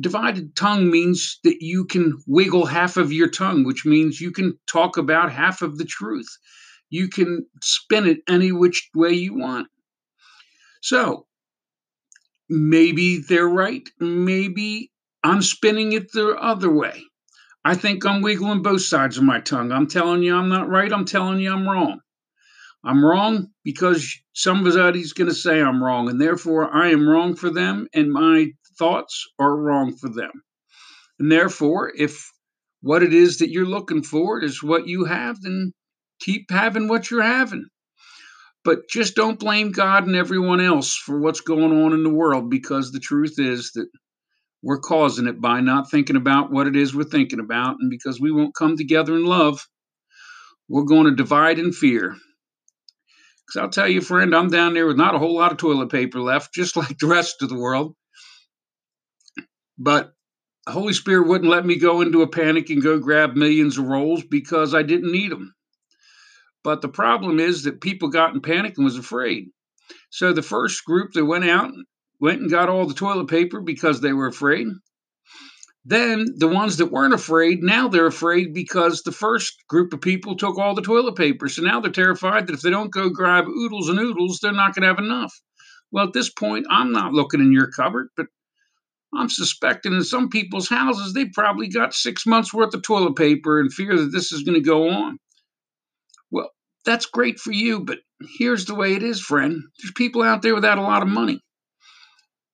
Divided 0.00 0.56
tongue 0.56 0.90
means 0.90 1.38
that 1.44 1.58
you 1.60 1.84
can 1.84 2.16
wiggle 2.26 2.64
half 2.64 2.96
of 2.96 3.12
your 3.12 3.28
tongue, 3.28 3.64
which 3.64 3.84
means 3.84 4.20
you 4.20 4.30
can 4.30 4.58
talk 4.66 4.96
about 4.96 5.30
half 5.30 5.62
of 5.62 5.76
the 5.76 5.84
truth. 5.84 6.28
You 6.88 7.08
can 7.08 7.46
spin 7.62 8.06
it 8.06 8.18
any 8.28 8.50
which 8.50 8.88
way 8.94 9.12
you 9.12 9.36
want. 9.36 9.68
So 10.82 11.26
maybe 12.48 13.18
they're 13.18 13.48
right. 13.48 13.88
Maybe 13.98 14.90
I'm 15.22 15.42
spinning 15.42 15.92
it 15.92 16.12
the 16.12 16.30
other 16.30 16.72
way. 16.72 17.02
I 17.64 17.74
think 17.74 18.06
I'm 18.06 18.22
wiggling 18.22 18.62
both 18.62 18.82
sides 18.82 19.18
of 19.18 19.24
my 19.24 19.40
tongue. 19.40 19.70
I'm 19.70 19.86
telling 19.86 20.22
you 20.22 20.34
I'm 20.34 20.48
not 20.48 20.70
right. 20.70 20.90
I'm 20.90 21.04
telling 21.04 21.40
you 21.40 21.52
I'm 21.52 21.68
wrong. 21.68 22.00
I'm 22.82 23.04
wrong 23.04 23.48
because 23.62 24.18
somebody's 24.32 25.12
going 25.12 25.28
to 25.28 25.34
say 25.34 25.60
I'm 25.60 25.84
wrong, 25.84 26.08
and 26.08 26.18
therefore 26.18 26.74
I 26.74 26.88
am 26.88 27.06
wrong 27.06 27.36
for 27.36 27.50
them, 27.50 27.86
and 27.92 28.10
my 28.10 28.46
thoughts 28.80 29.28
are 29.38 29.56
wrong 29.56 29.96
for 29.96 30.08
them. 30.08 30.32
And 31.20 31.30
therefore, 31.30 31.92
if 31.96 32.28
what 32.80 33.02
it 33.02 33.14
is 33.14 33.38
that 33.38 33.50
you're 33.50 33.66
looking 33.66 34.02
for 34.02 34.42
is 34.42 34.62
what 34.62 34.88
you 34.88 35.04
have, 35.04 35.40
then 35.42 35.72
keep 36.18 36.50
having 36.50 36.88
what 36.88 37.10
you're 37.10 37.22
having. 37.22 37.66
But 38.64 38.88
just 38.88 39.14
don't 39.14 39.38
blame 39.38 39.70
God 39.70 40.06
and 40.06 40.16
everyone 40.16 40.60
else 40.60 40.96
for 40.96 41.20
what's 41.20 41.40
going 41.40 41.72
on 41.84 41.92
in 41.92 42.02
the 42.02 42.12
world 42.12 42.50
because 42.50 42.90
the 42.90 43.00
truth 43.00 43.34
is 43.38 43.72
that 43.74 43.86
we're 44.62 44.80
causing 44.80 45.26
it 45.26 45.40
by 45.40 45.60
not 45.60 45.90
thinking 45.90 46.16
about 46.16 46.50
what 46.50 46.66
it 46.66 46.76
is 46.76 46.94
we're 46.94 47.04
thinking 47.04 47.40
about. 47.40 47.76
And 47.80 47.90
because 47.90 48.20
we 48.20 48.32
won't 48.32 48.54
come 48.54 48.76
together 48.76 49.14
in 49.14 49.24
love, 49.24 49.66
we're 50.68 50.84
going 50.84 51.06
to 51.06 51.14
divide 51.14 51.58
in 51.58 51.72
fear. 51.72 52.16
Because 53.46 53.62
I'll 53.62 53.70
tell 53.70 53.88
you, 53.88 54.00
friend, 54.00 54.34
I'm 54.34 54.48
down 54.48 54.74
there 54.74 54.86
with 54.86 54.96
not 54.96 55.14
a 55.14 55.18
whole 55.18 55.34
lot 55.34 55.52
of 55.52 55.58
toilet 55.58 55.90
paper 55.90 56.20
left, 56.20 56.54
just 56.54 56.76
like 56.76 56.98
the 56.98 57.06
rest 57.06 57.42
of 57.42 57.48
the 57.48 57.58
world. 57.58 57.94
But 59.82 60.12
the 60.66 60.72
Holy 60.72 60.92
Spirit 60.92 61.26
wouldn't 61.26 61.50
let 61.50 61.64
me 61.64 61.76
go 61.76 62.02
into 62.02 62.20
a 62.20 62.28
panic 62.28 62.68
and 62.68 62.82
go 62.82 62.98
grab 62.98 63.34
millions 63.34 63.78
of 63.78 63.86
rolls 63.86 64.22
because 64.22 64.74
I 64.74 64.82
didn't 64.82 65.10
need 65.10 65.32
them. 65.32 65.54
But 66.62 66.82
the 66.82 66.88
problem 66.88 67.40
is 67.40 67.64
that 67.64 67.80
people 67.80 68.08
got 68.08 68.34
in 68.34 68.42
panic 68.42 68.74
and 68.76 68.84
was 68.84 68.98
afraid. 68.98 69.48
So 70.10 70.34
the 70.34 70.42
first 70.42 70.84
group 70.84 71.12
that 71.14 71.24
went 71.24 71.48
out 71.48 71.72
went 72.20 72.42
and 72.42 72.50
got 72.50 72.68
all 72.68 72.84
the 72.84 72.92
toilet 72.92 73.28
paper 73.28 73.62
because 73.62 74.02
they 74.02 74.12
were 74.12 74.26
afraid. 74.26 74.66
Then 75.86 76.26
the 76.36 76.48
ones 76.48 76.76
that 76.76 76.92
weren't 76.92 77.14
afraid, 77.14 77.62
now 77.62 77.88
they're 77.88 78.06
afraid 78.06 78.52
because 78.52 79.00
the 79.00 79.12
first 79.12 79.66
group 79.66 79.94
of 79.94 80.02
people 80.02 80.36
took 80.36 80.58
all 80.58 80.74
the 80.74 80.82
toilet 80.82 81.16
paper. 81.16 81.48
So 81.48 81.62
now 81.62 81.80
they're 81.80 81.90
terrified 81.90 82.46
that 82.46 82.52
if 82.52 82.60
they 82.60 82.68
don't 82.68 82.92
go 82.92 83.08
grab 83.08 83.46
oodles 83.48 83.88
and 83.88 83.98
oodles, 83.98 84.40
they're 84.40 84.52
not 84.52 84.74
going 84.74 84.82
to 84.82 84.88
have 84.88 84.98
enough. 84.98 85.32
Well, 85.90 86.06
at 86.06 86.12
this 86.12 86.30
point, 86.30 86.66
I'm 86.68 86.92
not 86.92 87.14
looking 87.14 87.40
in 87.40 87.50
your 87.50 87.70
cupboard, 87.72 88.08
but 88.14 88.26
I'm 89.14 89.28
suspecting 89.28 89.92
in 89.92 90.04
some 90.04 90.28
people's 90.28 90.68
houses, 90.68 91.12
they 91.12 91.26
probably 91.26 91.68
got 91.68 91.94
six 91.94 92.26
months 92.26 92.54
worth 92.54 92.74
of 92.74 92.82
toilet 92.82 93.16
paper 93.16 93.58
and 93.58 93.72
fear 93.72 93.96
that 93.96 94.12
this 94.12 94.32
is 94.32 94.42
going 94.42 94.54
to 94.54 94.66
go 94.66 94.88
on. 94.88 95.18
Well, 96.30 96.50
that's 96.84 97.06
great 97.06 97.40
for 97.40 97.52
you, 97.52 97.80
but 97.80 97.98
here's 98.38 98.66
the 98.66 98.74
way 98.74 98.94
it 98.94 99.02
is, 99.02 99.20
friend. 99.20 99.62
There's 99.78 99.92
people 99.96 100.22
out 100.22 100.42
there 100.42 100.54
without 100.54 100.78
a 100.78 100.82
lot 100.82 101.02
of 101.02 101.08
money, 101.08 101.40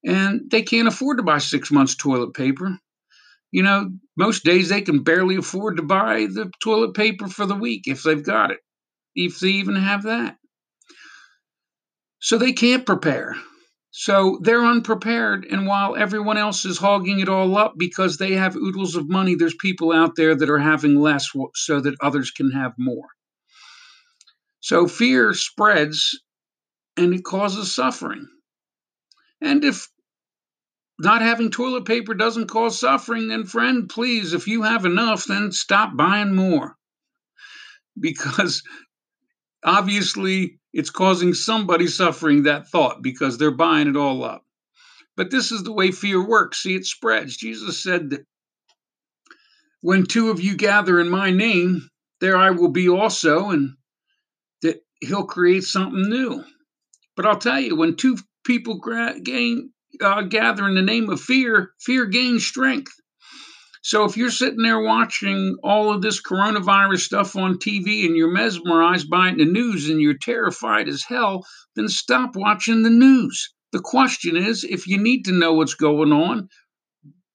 and 0.04 0.50
they 0.50 0.62
can't 0.62 0.88
afford 0.88 1.18
to 1.18 1.22
buy 1.22 1.38
six 1.38 1.70
months 1.70 1.94
toilet 1.94 2.32
paper 2.32 2.78
you 3.56 3.62
know, 3.62 3.90
most 4.16 4.44
days 4.44 4.68
they 4.68 4.82
can 4.82 5.02
barely 5.02 5.36
afford 5.36 5.76
to 5.76 5.82
buy 5.82 6.26
the 6.26 6.50
toilet 6.62 6.94
paper 6.94 7.28
for 7.28 7.46
the 7.46 7.54
week 7.54 7.84
if 7.86 8.02
they've 8.02 8.22
got 8.22 8.50
it, 8.50 8.58
if 9.14 9.40
they 9.40 9.48
even 9.48 9.76
have 9.76 10.02
that. 10.02 10.36
So 12.20 12.38
they 12.38 12.52
can't 12.52 12.84
prepare. 12.84 13.34
So 13.98 14.38
they're 14.42 14.62
unprepared. 14.62 15.46
And 15.50 15.66
while 15.66 15.96
everyone 15.96 16.36
else 16.36 16.66
is 16.66 16.76
hogging 16.76 17.18
it 17.18 17.30
all 17.30 17.56
up 17.56 17.76
because 17.78 18.18
they 18.18 18.32
have 18.32 18.54
oodles 18.54 18.94
of 18.94 19.08
money, 19.08 19.34
there's 19.34 19.54
people 19.54 19.90
out 19.90 20.16
there 20.16 20.34
that 20.34 20.50
are 20.50 20.58
having 20.58 20.96
less 20.96 21.30
so 21.54 21.80
that 21.80 21.96
others 22.02 22.30
can 22.30 22.50
have 22.50 22.74
more. 22.76 23.06
So 24.60 24.86
fear 24.86 25.32
spreads 25.32 26.20
and 26.98 27.14
it 27.14 27.24
causes 27.24 27.74
suffering. 27.74 28.28
And 29.40 29.64
if 29.64 29.88
not 30.98 31.22
having 31.22 31.50
toilet 31.50 31.86
paper 31.86 32.12
doesn't 32.12 32.48
cause 32.48 32.78
suffering, 32.78 33.28
then, 33.28 33.46
friend, 33.46 33.88
please, 33.88 34.34
if 34.34 34.46
you 34.46 34.60
have 34.60 34.84
enough, 34.84 35.24
then 35.24 35.52
stop 35.52 35.96
buying 35.96 36.34
more. 36.34 36.76
Because 37.98 38.62
obviously 39.66 40.58
it's 40.72 40.90
causing 40.90 41.34
somebody 41.34 41.88
suffering 41.88 42.44
that 42.44 42.68
thought 42.68 43.02
because 43.02 43.36
they're 43.36 43.50
buying 43.50 43.88
it 43.88 43.96
all 43.96 44.24
up. 44.24 44.44
But 45.16 45.30
this 45.30 45.50
is 45.50 45.62
the 45.62 45.72
way 45.72 45.90
fear 45.90 46.26
works. 46.26 46.62
See, 46.62 46.76
it 46.76 46.86
spreads. 46.86 47.36
Jesus 47.36 47.82
said 47.82 48.10
that 48.10 48.24
when 49.80 50.06
two 50.06 50.30
of 50.30 50.40
you 50.40 50.56
gather 50.56 51.00
in 51.00 51.08
my 51.08 51.30
name, 51.30 51.88
there 52.20 52.36
I 52.36 52.50
will 52.50 52.70
be 52.70 52.88
also, 52.88 53.50
and 53.50 53.76
that 54.62 54.82
he'll 55.00 55.26
create 55.26 55.64
something 55.64 56.08
new. 56.08 56.44
But 57.14 57.26
I'll 57.26 57.38
tell 57.38 57.60
you, 57.60 57.76
when 57.76 57.96
two 57.96 58.18
people 58.44 58.80
gain 59.22 59.70
uh, 60.00 60.22
gather 60.22 60.68
in 60.68 60.74
the 60.74 60.82
name 60.82 61.08
of 61.08 61.20
fear, 61.20 61.72
fear 61.80 62.06
gains 62.06 62.46
strength. 62.46 62.92
So 63.86 64.02
if 64.02 64.16
you're 64.16 64.32
sitting 64.32 64.62
there 64.64 64.80
watching 64.80 65.58
all 65.62 65.92
of 65.92 66.02
this 66.02 66.20
coronavirus 66.20 67.02
stuff 67.02 67.36
on 67.36 67.60
TV 67.60 68.04
and 68.04 68.16
you're 68.16 68.32
mesmerized 68.32 69.08
by 69.08 69.28
it 69.28 69.34
in 69.34 69.38
the 69.38 69.44
news 69.44 69.88
and 69.88 70.02
you're 70.02 70.18
terrified 70.20 70.88
as 70.88 71.04
hell, 71.04 71.46
then 71.76 71.86
stop 71.86 72.34
watching 72.34 72.82
the 72.82 72.90
news. 72.90 73.54
The 73.70 73.78
question 73.78 74.36
is 74.36 74.64
if 74.64 74.88
you 74.88 74.98
need 74.98 75.22
to 75.26 75.32
know 75.32 75.52
what's 75.52 75.74
going 75.74 76.10
on, 76.10 76.48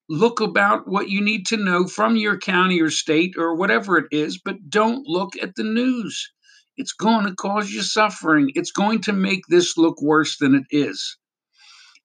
look 0.10 0.42
about 0.42 0.90
what 0.90 1.08
you 1.08 1.22
need 1.22 1.46
to 1.48 1.56
know 1.56 1.88
from 1.88 2.18
your 2.18 2.38
county 2.38 2.82
or 2.82 2.90
state 2.90 3.36
or 3.38 3.56
whatever 3.56 3.98
it 3.98 4.08
is, 4.12 4.38
but 4.38 4.58
don't 4.68 5.08
look 5.08 5.38
at 5.42 5.56
the 5.56 5.64
news. 5.64 6.34
It's 6.76 6.92
going 6.92 7.28
to 7.28 7.34
cause 7.34 7.72
you 7.72 7.82
suffering. 7.82 8.52
It's 8.56 8.72
going 8.72 9.04
to 9.04 9.14
make 9.14 9.44
this 9.48 9.78
look 9.78 10.02
worse 10.02 10.38
than 10.38 10.56
it 10.56 10.66
is. 10.70 11.16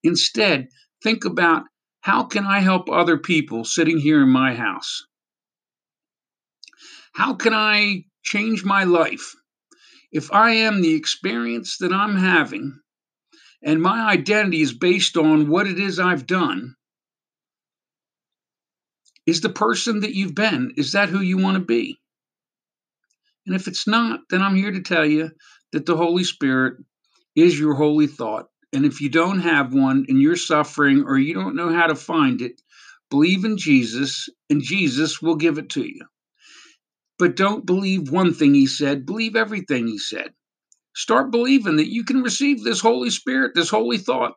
Instead, 0.05 0.69
think 1.03 1.25
about 1.25 1.65
how 2.07 2.23
can 2.23 2.47
I 2.47 2.61
help 2.61 2.89
other 2.89 3.19
people 3.19 3.65
sitting 3.65 3.99
here 3.99 4.23
in 4.23 4.29
my 4.29 4.55
house? 4.55 5.05
How 7.13 7.35
can 7.35 7.53
I 7.53 8.05
change 8.23 8.65
my 8.65 8.85
life? 8.85 9.35
If 10.13 10.33
I 10.33 10.53
am 10.53 10.83
the 10.83 10.95
experience 10.95 11.79
that 11.79 11.93
I'm 11.93 12.15
having 12.15 12.79
and 13.61 13.83
my 13.83 14.09
identity 14.09 14.61
is 14.61 14.73
based 14.73 15.17
on 15.17 15.51
what 15.51 15.67
it 15.67 15.81
is 15.81 15.99
I've 15.99 16.29
done, 16.29 16.77
is 19.27 19.41
the 19.41 19.49
person 19.49 19.99
that 20.03 20.15
you've 20.15 20.37
been, 20.37 20.75
is 20.77 20.93
that 20.93 21.09
who 21.09 21.19
you 21.19 21.39
want 21.39 21.57
to 21.57 21.65
be? 21.65 21.99
And 23.47 23.57
if 23.57 23.67
it's 23.67 23.89
not, 23.89 24.21
then 24.31 24.43
I'm 24.43 24.55
here 24.55 24.71
to 24.71 24.81
tell 24.81 25.05
you 25.05 25.33
that 25.73 25.87
the 25.87 25.97
Holy 25.97 26.23
Spirit 26.23 26.75
is 27.35 27.59
your 27.59 27.75
holy 27.75 28.07
thought 28.07 28.47
and 28.77 28.85
if 28.85 29.01
you 29.01 29.09
don't 29.09 29.41
have 29.41 29.73
one 29.73 30.05
and 30.07 30.21
you're 30.21 30.37
suffering 30.37 31.05
or 31.07 31.17
you 31.17 31.33
don't 31.33 31.57
know 31.57 31.73
how 31.73 31.87
to 31.87 31.95
find 31.95 32.43
it, 32.43 32.61
believe 33.09 33.47
in 33.47 33.57
Jesus 33.57 34.29
and 34.51 34.61
Jesus 34.63 35.23
will 35.23 35.37
give 35.37 35.57
it 35.57 35.71
to 35.71 35.83
you. 35.83 36.03
But 37.19 37.37
don't 37.37 37.65
believe 37.65 38.11
one 38.11 38.35
thing 38.35 38.53
he 38.53 38.67
said, 38.67 39.07
believe 39.07 39.35
everything 39.35 39.87
he 39.87 39.97
said. 39.97 40.35
Start 40.95 41.31
believing 41.31 41.77
that 41.77 41.91
you 41.91 42.05
can 42.05 42.23
receive 42.23 42.63
this 42.63 42.83
Holy 42.83 43.09
Spirit, 43.09 43.53
this 43.55 43.71
holy 43.71 43.97
thought, 43.97 44.35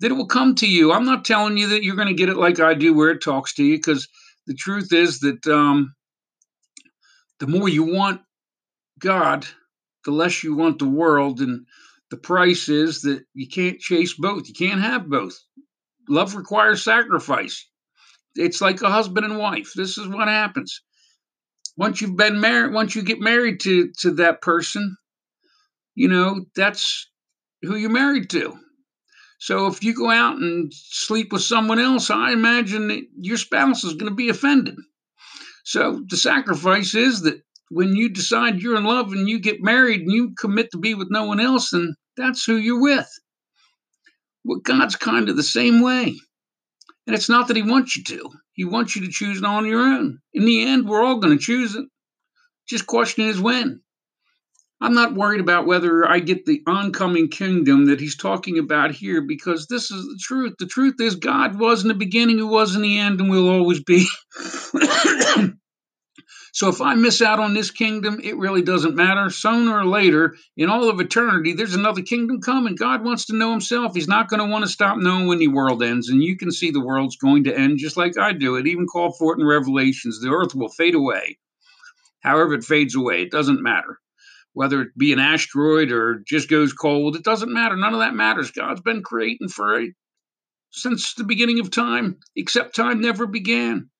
that 0.00 0.10
it 0.10 0.14
will 0.14 0.26
come 0.26 0.54
to 0.56 0.68
you. 0.68 0.92
I'm 0.92 1.06
not 1.06 1.24
telling 1.24 1.56
you 1.56 1.68
that 1.68 1.82
you're 1.82 1.96
going 1.96 2.08
to 2.08 2.14
get 2.14 2.28
it 2.28 2.36
like 2.36 2.60
I 2.60 2.74
do, 2.74 2.92
where 2.92 3.10
it 3.12 3.22
talks 3.22 3.54
to 3.54 3.64
you, 3.64 3.78
because 3.78 4.06
the 4.46 4.54
truth 4.54 4.92
is 4.92 5.20
that 5.20 5.46
um, 5.46 5.94
the 7.40 7.46
more 7.46 7.70
you 7.70 7.84
want 7.84 8.20
God, 8.98 9.46
the 10.04 10.10
less 10.10 10.44
you 10.44 10.54
want 10.54 10.78
the 10.78 10.88
world. 10.88 11.40
And 11.40 11.64
the 12.10 12.16
price 12.16 12.68
is 12.68 13.02
that 13.02 13.24
you 13.34 13.48
can't 13.48 13.78
chase 13.78 14.14
both. 14.14 14.48
You 14.48 14.54
can't 14.54 14.80
have 14.80 15.08
both. 15.08 15.38
Love 16.08 16.34
requires 16.34 16.82
sacrifice. 16.82 17.68
It's 18.34 18.60
like 18.60 18.80
a 18.80 18.90
husband 18.90 19.26
and 19.26 19.38
wife. 19.38 19.72
This 19.74 19.98
is 19.98 20.08
what 20.08 20.28
happens. 20.28 20.80
Once 21.76 22.00
you've 22.00 22.16
been 22.16 22.40
married, 22.40 22.72
once 22.72 22.94
you 22.94 23.02
get 23.02 23.20
married 23.20 23.60
to 23.60 23.92
to 24.00 24.12
that 24.12 24.40
person, 24.40 24.96
you 25.94 26.08
know, 26.08 26.44
that's 26.56 27.08
who 27.62 27.76
you're 27.76 27.90
married 27.90 28.30
to. 28.30 28.58
So 29.40 29.66
if 29.66 29.84
you 29.84 29.94
go 29.94 30.10
out 30.10 30.36
and 30.36 30.72
sleep 30.74 31.32
with 31.32 31.42
someone 31.42 31.78
else, 31.78 32.10
I 32.10 32.32
imagine 32.32 32.88
that 32.88 33.04
your 33.20 33.36
spouse 33.36 33.84
is 33.84 33.94
going 33.94 34.10
to 34.10 34.16
be 34.16 34.28
offended. 34.28 34.76
So 35.64 36.02
the 36.08 36.16
sacrifice 36.16 36.94
is 36.94 37.22
that 37.22 37.42
when 37.70 37.94
you 37.94 38.08
decide 38.08 38.60
you're 38.62 38.76
in 38.76 38.84
love 38.84 39.12
and 39.12 39.28
you 39.28 39.40
get 39.40 39.62
married 39.62 40.00
and 40.00 40.12
you 40.12 40.34
commit 40.38 40.70
to 40.72 40.78
be 40.78 40.94
with 40.94 41.08
no 41.10 41.24
one 41.24 41.40
else, 41.40 41.70
then 41.70 41.94
that's 42.16 42.44
who 42.44 42.56
you're 42.56 42.80
with. 42.80 43.08
Well, 44.44 44.60
God's 44.60 44.96
kind 44.96 45.28
of 45.28 45.36
the 45.36 45.42
same 45.42 45.82
way. 45.82 46.16
And 47.06 47.14
it's 47.14 47.28
not 47.28 47.48
that 47.48 47.56
He 47.56 47.62
wants 47.62 47.96
you 47.96 48.04
to, 48.04 48.30
He 48.54 48.64
wants 48.64 48.96
you 48.96 49.04
to 49.04 49.10
choose 49.10 49.38
it 49.38 49.44
on 49.44 49.66
your 49.66 49.80
own. 49.80 50.18
In 50.32 50.44
the 50.44 50.64
end, 50.64 50.88
we're 50.88 51.02
all 51.02 51.18
going 51.18 51.36
to 51.36 51.42
choose 51.42 51.74
it. 51.74 51.84
Just 52.68 52.86
question 52.86 53.26
is 53.26 53.40
when. 53.40 53.80
I'm 54.80 54.94
not 54.94 55.14
worried 55.14 55.40
about 55.40 55.66
whether 55.66 56.08
I 56.08 56.20
get 56.20 56.46
the 56.46 56.62
oncoming 56.66 57.28
kingdom 57.28 57.86
that 57.86 57.98
he's 57.98 58.16
talking 58.16 58.58
about 58.58 58.92
here 58.92 59.22
because 59.22 59.66
this 59.66 59.90
is 59.90 60.04
the 60.04 60.18
truth. 60.20 60.54
The 60.58 60.66
truth 60.66 61.00
is, 61.00 61.16
God 61.16 61.58
was 61.58 61.82
in 61.82 61.88
the 61.88 61.94
beginning, 61.94 62.36
He 62.36 62.44
was 62.44 62.76
in 62.76 62.82
the 62.82 62.98
end, 62.98 63.20
and 63.20 63.28
will 63.28 63.48
always 63.48 63.82
be. 63.82 64.06
So 66.58 66.68
if 66.68 66.80
I 66.80 66.96
miss 66.96 67.22
out 67.22 67.38
on 67.38 67.54
this 67.54 67.70
kingdom, 67.70 68.18
it 68.20 68.36
really 68.36 68.62
doesn't 68.62 68.96
matter. 68.96 69.30
Sooner 69.30 69.78
or 69.78 69.84
later, 69.84 70.34
in 70.56 70.68
all 70.68 70.90
of 70.90 70.98
eternity, 70.98 71.52
there's 71.52 71.76
another 71.76 72.02
kingdom 72.02 72.40
coming. 72.40 72.74
God 72.74 73.04
wants 73.04 73.26
to 73.26 73.36
know 73.36 73.52
himself. 73.52 73.94
He's 73.94 74.08
not 74.08 74.28
going 74.28 74.40
to 74.40 74.50
want 74.50 74.64
to 74.64 74.68
stop 74.68 74.98
knowing 74.98 75.28
when 75.28 75.38
the 75.38 75.46
world 75.46 75.84
ends. 75.84 76.08
And 76.08 76.20
you 76.20 76.36
can 76.36 76.50
see 76.50 76.72
the 76.72 76.84
world's 76.84 77.14
going 77.14 77.44
to 77.44 77.56
end 77.56 77.78
just 77.78 77.96
like 77.96 78.18
I 78.18 78.32
do. 78.32 78.56
It 78.56 78.66
even 78.66 78.88
called 78.88 79.16
for 79.16 79.32
it 79.32 79.38
in 79.38 79.46
Revelations. 79.46 80.20
The 80.20 80.30
earth 80.30 80.52
will 80.52 80.68
fade 80.68 80.96
away. 80.96 81.38
However, 82.24 82.54
it 82.54 82.64
fades 82.64 82.96
away, 82.96 83.22
it 83.22 83.30
doesn't 83.30 83.62
matter. 83.62 84.00
Whether 84.52 84.82
it 84.82 84.98
be 84.98 85.12
an 85.12 85.20
asteroid 85.20 85.92
or 85.92 86.24
just 86.26 86.50
goes 86.50 86.72
cold, 86.72 87.14
it 87.14 87.22
doesn't 87.22 87.52
matter. 87.52 87.76
None 87.76 87.94
of 87.94 88.00
that 88.00 88.16
matters. 88.16 88.50
God's 88.50 88.80
been 88.80 89.04
creating 89.04 89.46
for 89.46 89.80
a, 89.80 89.92
since 90.72 91.14
the 91.14 91.22
beginning 91.22 91.60
of 91.60 91.70
time, 91.70 92.18
except 92.34 92.74
time 92.74 93.00
never 93.00 93.28
began. 93.28 93.90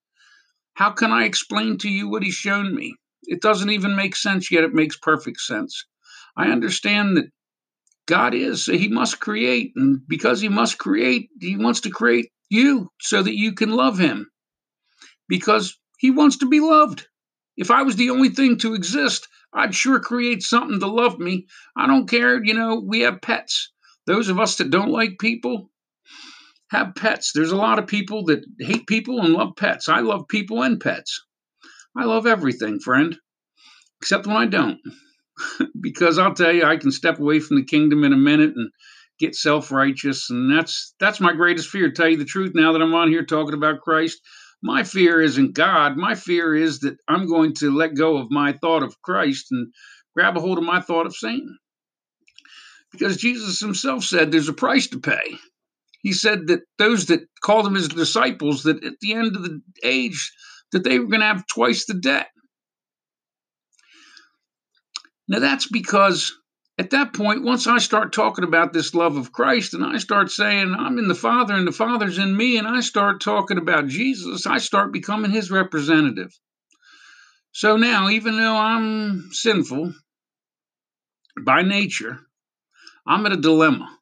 How 0.78 0.92
can 0.92 1.10
I 1.10 1.24
explain 1.24 1.76
to 1.78 1.88
you 1.88 2.08
what 2.08 2.22
he's 2.22 2.34
shown 2.34 2.72
me? 2.72 2.94
It 3.24 3.42
doesn't 3.42 3.70
even 3.70 3.96
make 3.96 4.14
sense, 4.14 4.48
yet 4.48 4.62
it 4.62 4.72
makes 4.72 4.96
perfect 4.96 5.40
sense. 5.40 5.84
I 6.36 6.52
understand 6.52 7.16
that 7.16 7.32
God 8.06 8.32
is, 8.32 8.66
so 8.66 8.74
he 8.74 8.86
must 8.86 9.18
create. 9.18 9.72
And 9.74 10.02
because 10.06 10.40
he 10.40 10.48
must 10.48 10.78
create, 10.78 11.30
he 11.40 11.56
wants 11.56 11.80
to 11.80 11.90
create 11.90 12.30
you 12.48 12.92
so 13.00 13.24
that 13.24 13.36
you 13.36 13.54
can 13.54 13.70
love 13.70 13.98
him 13.98 14.30
because 15.28 15.76
he 15.98 16.12
wants 16.12 16.36
to 16.36 16.48
be 16.48 16.60
loved. 16.60 17.08
If 17.56 17.72
I 17.72 17.82
was 17.82 17.96
the 17.96 18.10
only 18.10 18.28
thing 18.28 18.56
to 18.58 18.74
exist, 18.74 19.26
I'd 19.52 19.74
sure 19.74 19.98
create 19.98 20.44
something 20.44 20.78
to 20.78 20.86
love 20.86 21.18
me. 21.18 21.48
I 21.76 21.88
don't 21.88 22.08
care, 22.08 22.40
you 22.44 22.54
know, 22.54 22.80
we 22.86 23.00
have 23.00 23.20
pets. 23.20 23.72
Those 24.06 24.28
of 24.28 24.38
us 24.38 24.54
that 24.58 24.70
don't 24.70 24.92
like 24.92 25.18
people, 25.18 25.72
have 26.70 26.94
pets. 26.94 27.32
There's 27.34 27.52
a 27.52 27.56
lot 27.56 27.78
of 27.78 27.86
people 27.86 28.24
that 28.26 28.44
hate 28.60 28.86
people 28.86 29.20
and 29.20 29.32
love 29.32 29.52
pets. 29.56 29.88
I 29.88 30.00
love 30.00 30.28
people 30.28 30.62
and 30.62 30.80
pets. 30.80 31.20
I 31.96 32.04
love 32.04 32.26
everything, 32.26 32.78
friend, 32.78 33.16
except 34.00 34.26
when 34.26 34.36
I 34.36 34.46
don't. 34.46 34.78
because 35.80 36.18
I'll 36.18 36.34
tell 36.34 36.52
you, 36.52 36.64
I 36.64 36.76
can 36.76 36.90
step 36.90 37.18
away 37.18 37.40
from 37.40 37.56
the 37.56 37.64
kingdom 37.64 38.04
in 38.04 38.12
a 38.12 38.16
minute 38.16 38.52
and 38.54 38.70
get 39.18 39.34
self-righteous, 39.34 40.30
and 40.30 40.50
that's 40.50 40.94
that's 41.00 41.20
my 41.20 41.32
greatest 41.32 41.68
fear. 41.68 41.90
Tell 41.90 42.08
you 42.08 42.16
the 42.16 42.24
truth, 42.24 42.52
now 42.54 42.72
that 42.72 42.82
I'm 42.82 42.94
on 42.94 43.08
here 43.08 43.24
talking 43.24 43.54
about 43.54 43.80
Christ, 43.80 44.20
my 44.62 44.82
fear 44.84 45.20
isn't 45.20 45.54
God. 45.54 45.96
My 45.96 46.14
fear 46.14 46.54
is 46.54 46.80
that 46.80 46.96
I'm 47.08 47.26
going 47.26 47.54
to 47.56 47.74
let 47.74 47.94
go 47.94 48.18
of 48.18 48.30
my 48.30 48.52
thought 48.52 48.82
of 48.82 49.00
Christ 49.02 49.46
and 49.50 49.72
grab 50.14 50.36
a 50.36 50.40
hold 50.40 50.58
of 50.58 50.64
my 50.64 50.80
thought 50.80 51.06
of 51.06 51.16
Satan. 51.16 51.58
Because 52.90 53.16
Jesus 53.18 53.60
himself 53.60 54.04
said 54.04 54.30
there's 54.30 54.48
a 54.48 54.54
price 54.54 54.88
to 54.88 54.98
pay. 54.98 55.38
He 56.00 56.12
said 56.12 56.46
that 56.48 56.60
those 56.78 57.06
that 57.06 57.26
called 57.42 57.66
him 57.66 57.74
his 57.74 57.88
disciples, 57.88 58.62
that 58.62 58.84
at 58.84 59.00
the 59.00 59.14
end 59.14 59.36
of 59.36 59.42
the 59.42 59.60
age, 59.82 60.32
that 60.72 60.84
they 60.84 60.98
were 60.98 61.06
going 61.06 61.20
to 61.20 61.26
have 61.26 61.46
twice 61.46 61.86
the 61.86 61.94
debt. 61.94 62.28
Now 65.28 65.40
that's 65.40 65.68
because 65.68 66.32
at 66.78 66.90
that 66.90 67.12
point, 67.12 67.42
once 67.42 67.66
I 67.66 67.78
start 67.78 68.12
talking 68.12 68.44
about 68.44 68.72
this 68.72 68.94
love 68.94 69.16
of 69.16 69.32
Christ 69.32 69.74
and 69.74 69.84
I 69.84 69.98
start 69.98 70.30
saying 70.30 70.74
I'm 70.78 70.98
in 70.98 71.08
the 71.08 71.14
Father 71.14 71.54
and 71.54 71.66
the 71.66 71.72
Father's 71.72 72.18
in 72.18 72.36
me, 72.36 72.56
and 72.56 72.68
I 72.68 72.80
start 72.80 73.20
talking 73.20 73.58
about 73.58 73.88
Jesus, 73.88 74.46
I 74.46 74.58
start 74.58 74.92
becoming 74.92 75.32
his 75.32 75.50
representative. 75.50 76.38
So 77.50 77.76
now, 77.76 78.08
even 78.08 78.36
though 78.36 78.56
I'm 78.56 79.30
sinful 79.32 79.92
by 81.44 81.62
nature, 81.62 82.20
I'm 83.04 83.26
at 83.26 83.32
a 83.32 83.36
dilemma. 83.36 83.97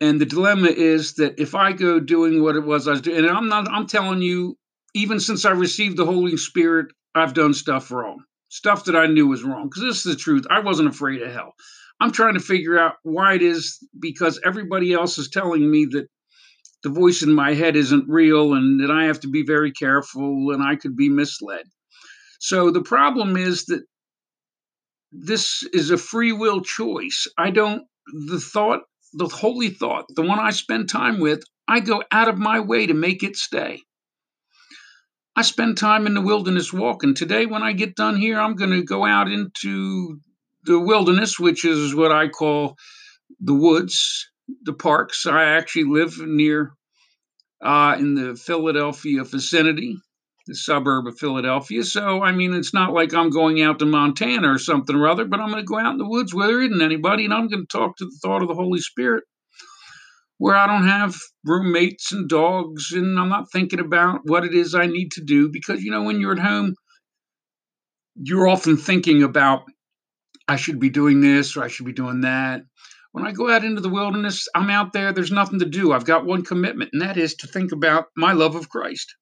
And 0.00 0.20
the 0.20 0.26
dilemma 0.26 0.68
is 0.68 1.14
that 1.14 1.40
if 1.40 1.54
I 1.54 1.72
go 1.72 1.98
doing 1.98 2.42
what 2.42 2.56
it 2.56 2.64
was 2.64 2.86
I 2.86 2.92
was 2.92 3.00
doing, 3.00 3.18
and 3.18 3.28
I'm 3.28 3.48
not, 3.48 3.68
I'm 3.68 3.86
telling 3.86 4.22
you, 4.22 4.56
even 4.94 5.18
since 5.20 5.44
I 5.44 5.50
received 5.50 5.96
the 5.96 6.06
Holy 6.06 6.36
Spirit, 6.36 6.86
I've 7.14 7.34
done 7.34 7.52
stuff 7.52 7.90
wrong 7.90 8.22
stuff 8.48 8.84
that 8.84 8.96
I 8.96 9.06
knew 9.06 9.26
was 9.26 9.44
wrong. 9.44 9.68
Because 9.68 9.82
this 9.82 10.06
is 10.06 10.16
the 10.16 10.20
truth. 10.20 10.46
I 10.50 10.60
wasn't 10.60 10.88
afraid 10.88 11.22
of 11.22 11.32
hell. 11.32 11.54
I'm 12.00 12.12
trying 12.12 12.34
to 12.34 12.40
figure 12.40 12.78
out 12.78 12.94
why 13.02 13.34
it 13.34 13.42
is 13.42 13.78
because 13.98 14.40
everybody 14.44 14.92
else 14.92 15.18
is 15.18 15.28
telling 15.28 15.70
me 15.70 15.86
that 15.90 16.06
the 16.84 16.90
voice 16.90 17.22
in 17.22 17.32
my 17.32 17.54
head 17.54 17.74
isn't 17.74 18.08
real 18.08 18.54
and 18.54 18.80
that 18.80 18.90
I 18.90 19.04
have 19.04 19.20
to 19.20 19.28
be 19.28 19.44
very 19.44 19.72
careful 19.72 20.52
and 20.52 20.62
I 20.62 20.76
could 20.76 20.96
be 20.96 21.08
misled. 21.08 21.64
So 22.38 22.70
the 22.70 22.82
problem 22.82 23.36
is 23.36 23.64
that 23.66 23.82
this 25.10 25.64
is 25.72 25.90
a 25.90 25.98
free 25.98 26.32
will 26.32 26.60
choice. 26.60 27.26
I 27.36 27.50
don't, 27.50 27.82
the 28.28 28.38
thought, 28.38 28.82
the 29.12 29.28
holy 29.28 29.70
thought, 29.70 30.06
the 30.14 30.22
one 30.22 30.38
I 30.38 30.50
spend 30.50 30.88
time 30.88 31.20
with, 31.20 31.42
I 31.66 31.80
go 31.80 32.02
out 32.10 32.28
of 32.28 32.38
my 32.38 32.60
way 32.60 32.86
to 32.86 32.94
make 32.94 33.22
it 33.22 33.36
stay. 33.36 33.82
I 35.36 35.42
spend 35.42 35.78
time 35.78 36.06
in 36.06 36.14
the 36.14 36.20
wilderness 36.20 36.72
walking. 36.72 37.14
Today, 37.14 37.46
when 37.46 37.62
I 37.62 37.72
get 37.72 37.94
done 37.94 38.16
here, 38.16 38.40
I'm 38.40 38.56
going 38.56 38.72
to 38.72 38.82
go 38.82 39.04
out 39.04 39.30
into 39.30 40.18
the 40.64 40.80
wilderness, 40.80 41.38
which 41.38 41.64
is 41.64 41.94
what 41.94 42.10
I 42.10 42.28
call 42.28 42.76
the 43.40 43.54
woods, 43.54 44.28
the 44.62 44.72
parks. 44.72 45.26
I 45.26 45.44
actually 45.44 45.84
live 45.84 46.18
near 46.18 46.72
uh, 47.62 47.96
in 47.98 48.14
the 48.14 48.34
Philadelphia 48.34 49.24
vicinity, 49.24 49.96
the 50.48 50.56
suburb 50.56 51.06
of 51.06 51.18
Philadelphia. 51.18 51.84
So, 51.84 52.22
I 52.22 52.32
mean, 52.32 52.52
it's 52.52 52.74
not 52.74 52.92
like 52.92 53.14
I'm 53.14 53.30
going 53.30 53.62
out 53.62 53.78
to 53.78 53.86
Montana 53.86 54.52
or 54.52 54.58
something 54.58 54.96
or 54.96 55.06
other, 55.06 55.24
but 55.24 55.40
I'm 55.40 55.50
going 55.50 55.62
to 55.62 55.68
go 55.68 55.78
out 55.78 55.92
in 55.92 55.98
the 55.98 56.08
woods 56.08 56.34
where 56.34 56.48
there 56.48 56.62
isn't 56.62 56.82
anybody, 56.82 57.24
and 57.24 57.32
I'm 57.32 57.48
going 57.48 57.66
to 57.66 57.78
talk 57.78 57.96
to 57.98 58.04
the 58.04 58.18
thought 58.22 58.42
of 58.42 58.48
the 58.48 58.54
Holy 58.54 58.80
Spirit 58.80 59.24
where 60.38 60.56
I 60.56 60.66
don't 60.66 60.86
have 60.86 61.16
roommates 61.44 62.12
and 62.12 62.28
dogs 62.28 62.92
and 62.92 63.18
I'm 63.18 63.28
not 63.28 63.50
thinking 63.50 63.80
about 63.80 64.20
what 64.24 64.44
it 64.44 64.54
is 64.54 64.74
I 64.74 64.86
need 64.86 65.10
to 65.12 65.20
do 65.20 65.48
because 65.48 65.82
you 65.82 65.90
know 65.90 66.04
when 66.04 66.20
you're 66.20 66.32
at 66.32 66.38
home 66.38 66.74
you're 68.14 68.48
often 68.48 68.76
thinking 68.76 69.24
about 69.24 69.62
I 70.46 70.56
should 70.56 70.80
be 70.80 70.88
doing 70.88 71.20
this 71.20 71.56
or 71.56 71.62
I 71.62 71.68
should 71.68 71.86
be 71.86 71.92
doing 71.92 72.22
that. 72.22 72.62
When 73.12 73.26
I 73.26 73.32
go 73.32 73.50
out 73.50 73.64
into 73.64 73.80
the 73.80 73.88
wilderness, 73.88 74.48
I'm 74.54 74.70
out 74.70 74.92
there, 74.92 75.12
there's 75.12 75.30
nothing 75.30 75.58
to 75.58 75.66
do. 75.66 75.92
I've 75.92 76.04
got 76.04 76.24
one 76.24 76.44
commitment, 76.44 76.90
and 76.92 77.02
that 77.02 77.16
is 77.16 77.34
to 77.36 77.46
think 77.46 77.72
about 77.72 78.06
my 78.16 78.32
love 78.32 78.54
of 78.54 78.68
Christ. 78.68 79.14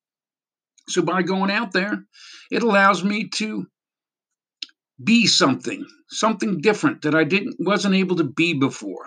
So 0.88 1.02
by 1.02 1.22
going 1.22 1.50
out 1.50 1.72
there, 1.72 2.04
it 2.50 2.62
allows 2.62 3.02
me 3.02 3.28
to 3.36 3.66
be 5.02 5.26
something, 5.26 5.84
something 6.08 6.60
different 6.60 7.02
that 7.02 7.14
I 7.14 7.24
didn't 7.24 7.56
wasn't 7.58 7.94
able 7.94 8.16
to 8.16 8.24
be 8.24 8.54
before 8.54 9.06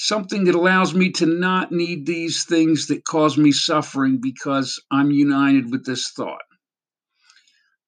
something 0.00 0.44
that 0.44 0.54
allows 0.54 0.94
me 0.94 1.10
to 1.10 1.26
not 1.26 1.72
need 1.72 2.06
these 2.06 2.44
things 2.44 2.86
that 2.86 3.04
cause 3.04 3.36
me 3.36 3.52
suffering 3.52 4.18
because 4.20 4.82
I'm 4.90 5.10
united 5.10 5.70
with 5.70 5.84
this 5.84 6.10
thought. 6.16 6.40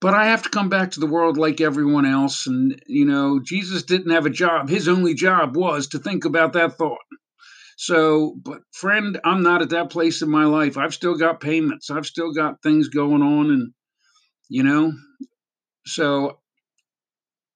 But 0.00 0.14
I 0.14 0.26
have 0.26 0.42
to 0.42 0.50
come 0.50 0.68
back 0.68 0.90
to 0.90 1.00
the 1.00 1.06
world 1.06 1.38
like 1.38 1.60
everyone 1.60 2.04
else. 2.04 2.46
And, 2.46 2.82
you 2.86 3.04
know, 3.04 3.40
Jesus 3.42 3.84
didn't 3.84 4.10
have 4.10 4.26
a 4.26 4.30
job. 4.30 4.68
His 4.68 4.88
only 4.88 5.14
job 5.14 5.56
was 5.56 5.86
to 5.88 5.98
think 5.98 6.24
about 6.24 6.52
that 6.54 6.76
thought. 6.76 6.98
So, 7.82 8.36
but 8.44 8.60
friend, 8.70 9.18
I'm 9.24 9.42
not 9.42 9.60
at 9.60 9.70
that 9.70 9.90
place 9.90 10.22
in 10.22 10.30
my 10.30 10.44
life. 10.44 10.78
I've 10.78 10.94
still 10.94 11.16
got 11.16 11.40
payments, 11.40 11.90
I've 11.90 12.06
still 12.06 12.32
got 12.32 12.62
things 12.62 12.86
going 12.86 13.22
on. 13.22 13.50
And, 13.50 13.72
you 14.48 14.62
know, 14.62 14.92
so 15.84 16.38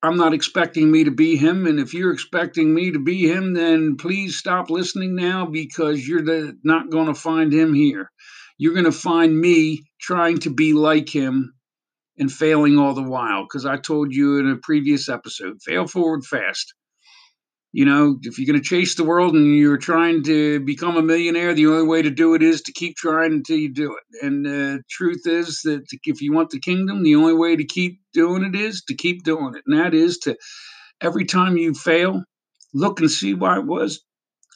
I'm 0.03 0.17
not 0.17 0.35
expecting 0.35 0.91
me 0.91 1.05
to 1.05 1.13
be 1.13 1.37
him. 1.37 1.65
And 1.69 1.79
if 1.79 1.95
you're 1.95 2.13
expecting 2.13 2.75
me 2.75 2.91
to 2.91 2.99
be 2.99 3.31
him, 3.31 3.55
then 3.55 3.99
please 3.99 4.37
stop 4.37 4.69
listening 4.69 5.15
now 5.15 5.47
because 5.47 6.09
you're 6.09 6.25
the, 6.25 6.59
not 6.65 6.91
going 6.91 7.07
to 7.07 7.15
find 7.15 7.53
him 7.53 7.73
here. 7.73 8.11
You're 8.59 8.75
going 8.75 8.85
to 8.85 8.91
find 8.91 9.41
me 9.41 9.85
trying 10.01 10.39
to 10.39 10.51
be 10.51 10.73
like 10.73 11.09
him 11.09 11.55
and 12.19 12.33
failing 12.33 12.81
all 12.81 12.95
the 12.95 13.01
while. 13.01 13.45
Because 13.45 13.65
I 13.65 13.77
told 13.77 14.13
you 14.13 14.41
in 14.41 14.51
a 14.51 14.57
previous 14.57 15.09
episode 15.09 15.63
fail 15.63 15.87
forward 15.87 16.25
fast 16.25 16.75
you 17.73 17.85
know, 17.85 18.19
if 18.23 18.39
you're 18.39 18.47
going 18.47 18.63
to 18.63 18.69
chase 18.69 18.95
the 18.95 19.05
world 19.05 19.35
and 19.35 19.55
you're 19.55 19.77
trying 19.77 20.23
to 20.25 20.61
become 20.61 20.97
a 20.97 21.03
millionaire, 21.03 21.53
the 21.53 21.67
only 21.67 21.87
way 21.87 22.03
to 22.03 22.11
do 22.11 22.35
it 22.35 22.43
is 22.43 22.63
to 22.63 22.73
keep 22.73 22.97
trying 22.97 23.33
until 23.33 23.59
you 23.59 23.73
do 23.73 23.97
it. 23.97 24.25
And 24.25 24.47
the 24.47 24.83
truth 24.89 25.23
is 25.27 25.61
that 25.65 25.83
if 26.05 26.23
you 26.23 26.33
want 26.33 26.51
the 26.51 26.61
kingdom, 26.61 27.03
the 27.03 27.17
only 27.17 27.35
way 27.35 27.57
to 27.57 27.65
keep 27.65 28.01
doing 28.15 28.45
it 28.45 28.55
is 28.55 28.83
to 28.89 28.95
keep 28.95 29.25
doing 29.25 29.55
it. 29.57 29.63
And 29.67 29.79
that 29.79 29.93
is 29.93 30.19
to 30.19 30.37
every 31.01 31.27
time 31.27 31.57
you 31.57 31.75
fail, 31.75 32.23
look 32.73 33.01
and 33.01 33.11
see 33.11 33.35
why 33.35 33.59
it 33.59 33.67
was 33.67 34.03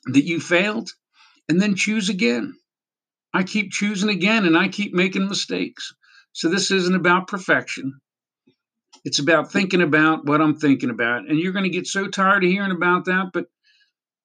that 0.06 0.24
you 0.24 0.40
failed 0.40 0.88
and 1.48 1.60
then 1.60 1.74
choose 1.74 2.08
again. 2.08 2.54
I 3.34 3.42
keep 3.42 3.70
choosing 3.70 4.08
again 4.08 4.46
and 4.46 4.56
I 4.56 4.68
keep 4.68 4.94
making 4.94 5.28
mistakes. 5.28 5.92
So 6.32 6.48
this 6.48 6.70
isn't 6.70 6.94
about 6.94 7.28
perfection. 7.28 8.00
It's 9.04 9.18
about 9.18 9.50
thinking 9.50 9.82
about 9.82 10.26
what 10.26 10.40
I'm 10.40 10.56
thinking 10.56 10.90
about. 10.90 11.28
And 11.28 11.38
you're 11.38 11.52
going 11.52 11.64
to 11.64 11.70
get 11.70 11.86
so 11.86 12.06
tired 12.06 12.44
of 12.44 12.50
hearing 12.50 12.70
about 12.70 13.06
that. 13.06 13.30
But 13.32 13.46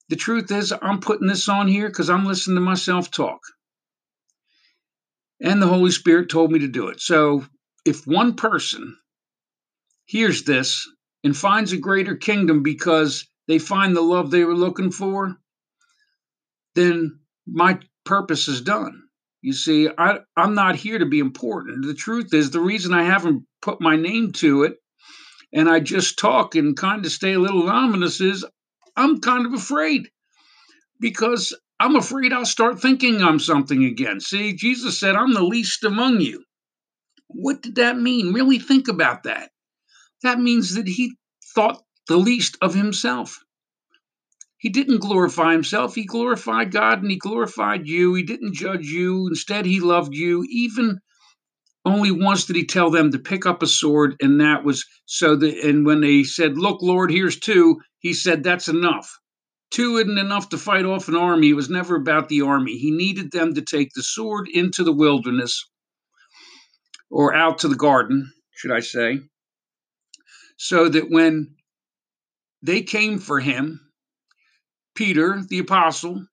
the 0.10 0.16
truth 0.16 0.52
is, 0.52 0.74
I'm 0.82 1.00
putting 1.00 1.28
this 1.28 1.50
on 1.50 1.68
here 1.68 1.88
because 1.88 2.10
I'm 2.10 2.26
listening 2.26 2.56
to 2.56 2.62
myself 2.62 3.10
talk. 3.10 3.40
And 5.42 5.62
the 5.62 5.68
Holy 5.68 5.92
Spirit 5.92 6.30
told 6.30 6.52
me 6.52 6.60
to 6.60 6.68
do 6.68 6.88
it. 6.88 7.02
So 7.02 7.46
if 7.86 8.06
one 8.06 8.36
person 8.36 8.98
hears 10.06 10.44
this 10.44 10.88
and 11.24 11.36
finds 11.36 11.72
a 11.72 11.78
greater 11.78 12.16
kingdom 12.16 12.64
because 12.64 13.28
they 13.48 13.60
find 13.60 13.96
the 13.96 14.02
love 14.02 14.32
they 14.32 14.44
were 14.44 14.56
looking 14.56 14.92
for, 14.92 15.36
then 16.76 17.20
my 17.48 17.80
purpose 18.06 18.48
is 18.48 18.62
done. 18.62 19.02
You 19.42 19.54
see, 19.54 19.90
I, 19.98 20.20
I'm 20.36 20.56
not 20.56 20.76
here 20.76 20.98
to 20.98 21.06
be 21.06 21.20
important. 21.20 21.86
The 21.86 21.94
truth 21.94 22.34
is, 22.34 22.50
the 22.50 22.60
reason 22.60 22.94
I 22.94 23.04
haven't 23.04 23.44
put 23.66 23.82
my 23.82 23.96
name 23.96 24.32
to 24.32 24.62
it 24.62 24.76
and 25.52 25.68
I 25.68 25.80
just 25.80 26.20
talk 26.20 26.54
and 26.54 26.78
kind 26.78 27.04
of 27.04 27.12
stay 27.12 27.34
a 27.34 27.40
little 27.40 27.68
ominous 27.68 28.22
is 28.22 28.46
I'm 28.96 29.20
kind 29.20 29.48
of 29.48 29.54
afraid 29.54 30.10
because 31.00 31.52
I'm 31.80 31.96
afraid 31.96 32.32
I'll 32.32 32.46
start 32.46 32.80
thinking 32.80 33.24
I'm 33.24 33.40
something 33.40 33.84
again. 33.84 34.20
See, 34.20 34.54
Jesus 34.54 35.00
said, 35.00 35.16
I'm 35.16 35.34
the 35.34 35.44
least 35.44 35.84
among 35.84 36.22
you. 36.22 36.44
What 37.28 37.64
did 37.64 37.76
that 37.76 37.98
mean? 37.98 38.34
Really 38.34 38.60
think 38.60 38.88
about 38.88 39.24
that. 39.24 39.50
That 40.22 40.40
means 40.40 40.76
that 40.76 40.88
he 40.88 41.16
thought 41.56 41.82
the 42.08 42.18
least 42.18 42.58
of 42.62 42.76
himself. 42.76 43.40
He 44.58 44.70
didn't 44.70 45.00
glorify 45.00 45.54
himself. 45.54 45.96
He 45.96 46.06
glorified 46.06 46.72
God 46.72 47.02
and 47.02 47.10
he 47.10 47.18
glorified 47.18 47.88
you. 47.88 48.14
He 48.14 48.24
didn't 48.24 48.54
judge 48.54 48.86
you. 48.86 49.28
Instead, 49.28 49.66
he 49.66 49.80
loved 49.80 50.14
you. 50.14 50.46
Even 50.50 51.00
only 51.86 52.12
once 52.12 52.46
did 52.46 52.56
he 52.56 52.66
tell 52.66 52.90
them 52.90 53.12
to 53.12 53.20
pick 53.20 53.46
up 53.46 53.62
a 53.62 53.68
sword, 53.68 54.16
and 54.20 54.42
that 54.42 54.64
was 54.64 54.86
so 55.06 55.36
that. 55.36 55.60
And 55.60 55.86
when 55.86 56.02
they 56.02 56.24
said, 56.24 56.58
Look, 56.58 56.82
Lord, 56.82 57.12
here's 57.12 57.40
two, 57.40 57.80
he 58.00 58.14
said, 58.14 58.44
That's 58.44 58.68
enough. 58.68 59.20
Two 59.72 59.98
isn't 59.98 60.18
enough 60.18 60.50
to 60.50 60.58
fight 60.58 60.86
off 60.86 61.08
an 61.08 61.16
army. 61.16 61.50
It 61.50 61.56
was 61.56 61.70
never 61.70 61.96
about 61.96 62.30
the 62.30 62.42
army. 62.42 62.78
He 62.78 62.92
needed 62.92 63.32
them 63.32 63.54
to 63.56 63.62
take 63.62 63.90
the 63.94 64.04
sword 64.04 64.48
into 64.48 64.84
the 64.84 64.94
wilderness 64.94 65.66
or 67.10 67.34
out 67.36 67.60
to 67.60 67.68
the 67.68 67.76
garden, 67.76 68.32
should 68.52 68.72
I 68.72 68.80
say, 68.80 69.20
so 70.58 70.90
that 70.90 71.10
when 71.10 71.56
they 72.62 72.82
came 72.82 73.20
for 73.20 73.40
him, 73.40 73.82
Peter, 74.96 75.44
the 75.50 75.60
apostle, 75.60 76.26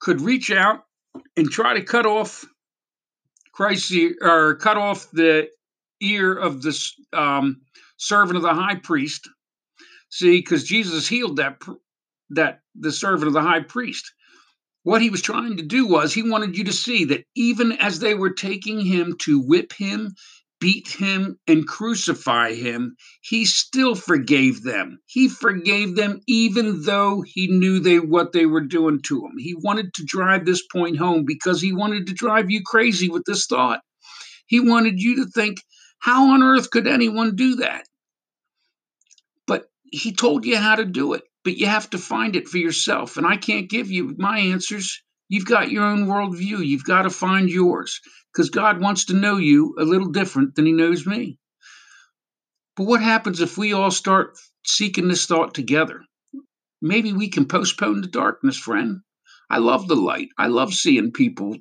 could 0.00 0.20
reach 0.20 0.50
out 0.50 0.80
and 1.36 1.50
try 1.50 1.74
to 1.74 1.82
cut 1.82 2.06
off 2.06 2.46
Christ's 3.58 3.90
ear, 3.90 4.14
or 4.20 4.54
cut 4.54 4.76
off 4.76 5.10
the 5.10 5.48
ear 6.00 6.32
of 6.32 6.62
the 6.62 6.78
um, 7.12 7.60
servant 7.96 8.36
of 8.36 8.44
the 8.44 8.54
high 8.54 8.76
priest. 8.76 9.28
See, 10.10 10.38
because 10.38 10.62
Jesus 10.62 11.08
healed 11.08 11.38
that 11.38 11.60
that 12.30 12.60
the 12.76 12.92
servant 12.92 13.26
of 13.26 13.32
the 13.32 13.42
high 13.42 13.62
priest. 13.62 14.12
What 14.84 15.02
he 15.02 15.10
was 15.10 15.22
trying 15.22 15.56
to 15.56 15.64
do 15.64 15.88
was 15.88 16.14
he 16.14 16.22
wanted 16.22 16.56
you 16.56 16.62
to 16.64 16.72
see 16.72 17.04
that 17.06 17.24
even 17.34 17.72
as 17.72 17.98
they 17.98 18.14
were 18.14 18.30
taking 18.30 18.80
him 18.80 19.16
to 19.22 19.40
whip 19.40 19.72
him 19.72 20.14
beat 20.60 20.88
him 20.88 21.38
and 21.46 21.66
crucify 21.66 22.54
him, 22.54 22.96
he 23.20 23.44
still 23.44 23.94
forgave 23.94 24.62
them. 24.62 24.98
He 25.06 25.28
forgave 25.28 25.96
them 25.96 26.20
even 26.26 26.82
though 26.82 27.22
he 27.22 27.46
knew 27.46 27.78
they 27.78 27.98
what 27.98 28.32
they 28.32 28.46
were 28.46 28.64
doing 28.64 29.00
to 29.02 29.24
him. 29.24 29.32
He 29.38 29.54
wanted 29.54 29.94
to 29.94 30.04
drive 30.04 30.44
this 30.44 30.66
point 30.66 30.98
home 30.98 31.24
because 31.24 31.60
he 31.60 31.72
wanted 31.72 32.06
to 32.06 32.14
drive 32.14 32.50
you 32.50 32.62
crazy 32.64 33.08
with 33.08 33.24
this 33.24 33.46
thought. 33.46 33.80
He 34.46 34.60
wanted 34.60 35.00
you 35.00 35.16
to 35.24 35.30
think, 35.30 35.58
how 36.00 36.32
on 36.32 36.42
earth 36.42 36.70
could 36.70 36.86
anyone 36.86 37.36
do 37.36 37.56
that? 37.56 37.84
But 39.46 39.68
he 39.84 40.12
told 40.12 40.44
you 40.44 40.56
how 40.56 40.76
to 40.76 40.84
do 40.84 41.12
it, 41.14 41.22
but 41.44 41.56
you 41.56 41.66
have 41.66 41.90
to 41.90 41.98
find 41.98 42.34
it 42.36 42.48
for 42.48 42.58
yourself. 42.58 43.16
And 43.16 43.26
I 43.26 43.36
can't 43.36 43.70
give 43.70 43.90
you 43.90 44.14
my 44.18 44.38
answers. 44.38 45.02
You've 45.28 45.44
got 45.44 45.70
your 45.70 45.84
own 45.84 46.06
worldview. 46.06 46.66
You've 46.66 46.84
got 46.84 47.02
to 47.02 47.10
find 47.10 47.50
yours 47.50 48.00
because 48.32 48.50
God 48.50 48.80
wants 48.80 49.06
to 49.06 49.14
know 49.14 49.36
you 49.36 49.74
a 49.78 49.84
little 49.84 50.10
different 50.10 50.54
than 50.54 50.66
He 50.66 50.72
knows 50.72 51.06
me. 51.06 51.38
But 52.76 52.84
what 52.84 53.02
happens 53.02 53.40
if 53.40 53.58
we 53.58 53.72
all 53.72 53.90
start 53.90 54.38
seeking 54.66 55.08
this 55.08 55.26
thought 55.26 55.54
together? 55.54 56.02
Maybe 56.80 57.12
we 57.12 57.28
can 57.28 57.46
postpone 57.46 58.02
the 58.02 58.08
darkness, 58.08 58.56
friend. 58.56 59.00
I 59.50 59.58
love 59.58 59.88
the 59.88 59.96
light. 59.96 60.28
I 60.38 60.46
love 60.46 60.72
seeing 60.72 61.10
people 61.12 61.56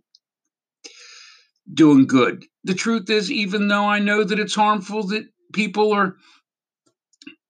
doing 1.73 2.05
good. 2.05 2.45
The 2.63 2.73
truth 2.73 3.09
is, 3.09 3.31
even 3.31 3.67
though 3.67 3.85
I 3.85 3.99
know 3.99 4.23
that 4.23 4.39
it's 4.39 4.55
harmful 4.55 5.07
that 5.07 5.25
people 5.53 5.93
are 5.93 6.15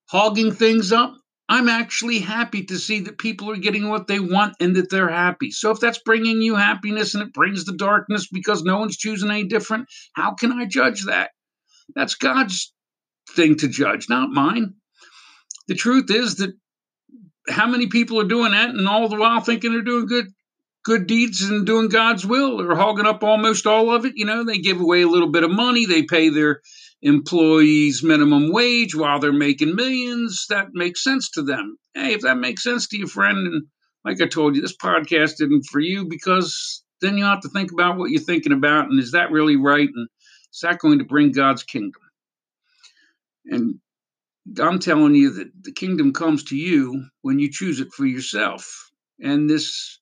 hogging 0.09 0.51
things 0.51 0.91
up, 0.91 1.15
I'm 1.49 1.69
actually 1.69 2.19
happy 2.19 2.65
to 2.65 2.77
see 2.77 3.01
that 3.01 3.17
people 3.17 3.49
are 3.51 3.57
getting 3.57 3.87
what 3.87 4.07
they 4.07 4.19
want 4.19 4.55
and 4.59 4.75
that 4.75 4.89
they're 4.89 5.09
happy. 5.09 5.51
So 5.51 5.71
if 5.71 5.79
that's 5.79 5.99
bringing 5.99 6.41
you 6.41 6.55
happiness 6.55 7.13
and 7.13 7.23
it 7.23 7.33
brings 7.33 7.63
the 7.63 7.77
darkness 7.77 8.27
because 8.27 8.63
no 8.63 8.79
one's 8.79 8.97
choosing 8.97 9.31
any 9.31 9.45
different, 9.45 9.87
how 10.13 10.33
can 10.33 10.51
I 10.51 10.65
judge 10.65 11.05
that? 11.05 11.31
That's 11.95 12.15
God's 12.15 12.73
thing 13.29 13.55
to 13.57 13.69
judge, 13.69 14.07
not 14.09 14.29
mine. 14.29 14.73
The 15.67 15.75
truth 15.75 16.11
is 16.11 16.35
that 16.35 16.53
how 17.47 17.67
many 17.67 17.87
people 17.87 18.19
are 18.19 18.27
doing 18.27 18.51
that 18.51 18.69
and 18.69 18.87
all 18.87 19.07
the 19.07 19.15
while 19.15 19.39
thinking 19.39 19.71
they're 19.71 19.81
doing 19.81 20.05
good 20.05 20.27
good 20.83 21.05
deeds 21.05 21.41
and 21.41 21.65
doing 21.65 21.89
God's 21.89 22.25
will 22.25 22.61
or 22.61 22.73
hogging 22.73 23.05
up 23.05 23.21
almost 23.21 23.67
all 23.67 23.93
of 23.93 24.05
it. 24.05 24.13
You 24.15 24.25
know, 24.25 24.45
they 24.45 24.57
give 24.57 24.79
away 24.79 25.01
a 25.01 25.07
little 25.07 25.29
bit 25.29 25.43
of 25.43 25.51
money, 25.51 25.85
they 25.85 26.03
pay 26.03 26.29
their 26.29 26.61
employees 27.01 28.03
minimum 28.03 28.51
wage 28.51 28.95
while 28.95 29.19
they're 29.19 29.31
making 29.31 29.75
millions. 29.75 30.45
That 30.49 30.69
makes 30.73 31.03
sense 31.03 31.29
to 31.31 31.43
them. 31.43 31.77
Hey, 31.93 32.13
if 32.13 32.21
that 32.21 32.37
makes 32.37 32.63
sense 32.63 32.87
to 32.89 32.97
you, 32.97 33.07
friend, 33.07 33.37
and 33.37 33.63
like 34.03 34.21
I 34.21 34.27
told 34.27 34.55
you, 34.55 34.61
this 34.61 34.77
podcast 34.77 35.33
isn't 35.33 35.65
for 35.65 35.79
you 35.79 36.07
because 36.07 36.83
then 37.01 37.17
you 37.17 37.25
have 37.25 37.41
to 37.41 37.49
think 37.49 37.71
about 37.71 37.97
what 37.97 38.09
you're 38.09 38.21
thinking 38.21 38.53
about 38.53 38.85
and 38.89 38.99
is 38.99 39.11
that 39.11 39.31
really 39.31 39.55
right? 39.55 39.89
And 39.93 40.07
is 40.53 40.59
that 40.61 40.79
going 40.79 40.99
to 40.99 41.05
bring 41.05 41.31
God's 41.31 41.63
kingdom? 41.63 42.01
And 43.45 43.75
I'm 44.59 44.79
telling 44.79 45.13
you 45.15 45.31
that 45.31 45.51
the 45.61 45.73
kingdom 45.73 46.13
comes 46.13 46.43
to 46.45 46.55
you 46.55 47.05
when 47.21 47.39
you 47.39 47.51
choose 47.51 47.79
it 47.79 47.93
for 47.93 48.05
yourself. 48.05 48.91
And 49.19 49.49
this 49.49 49.96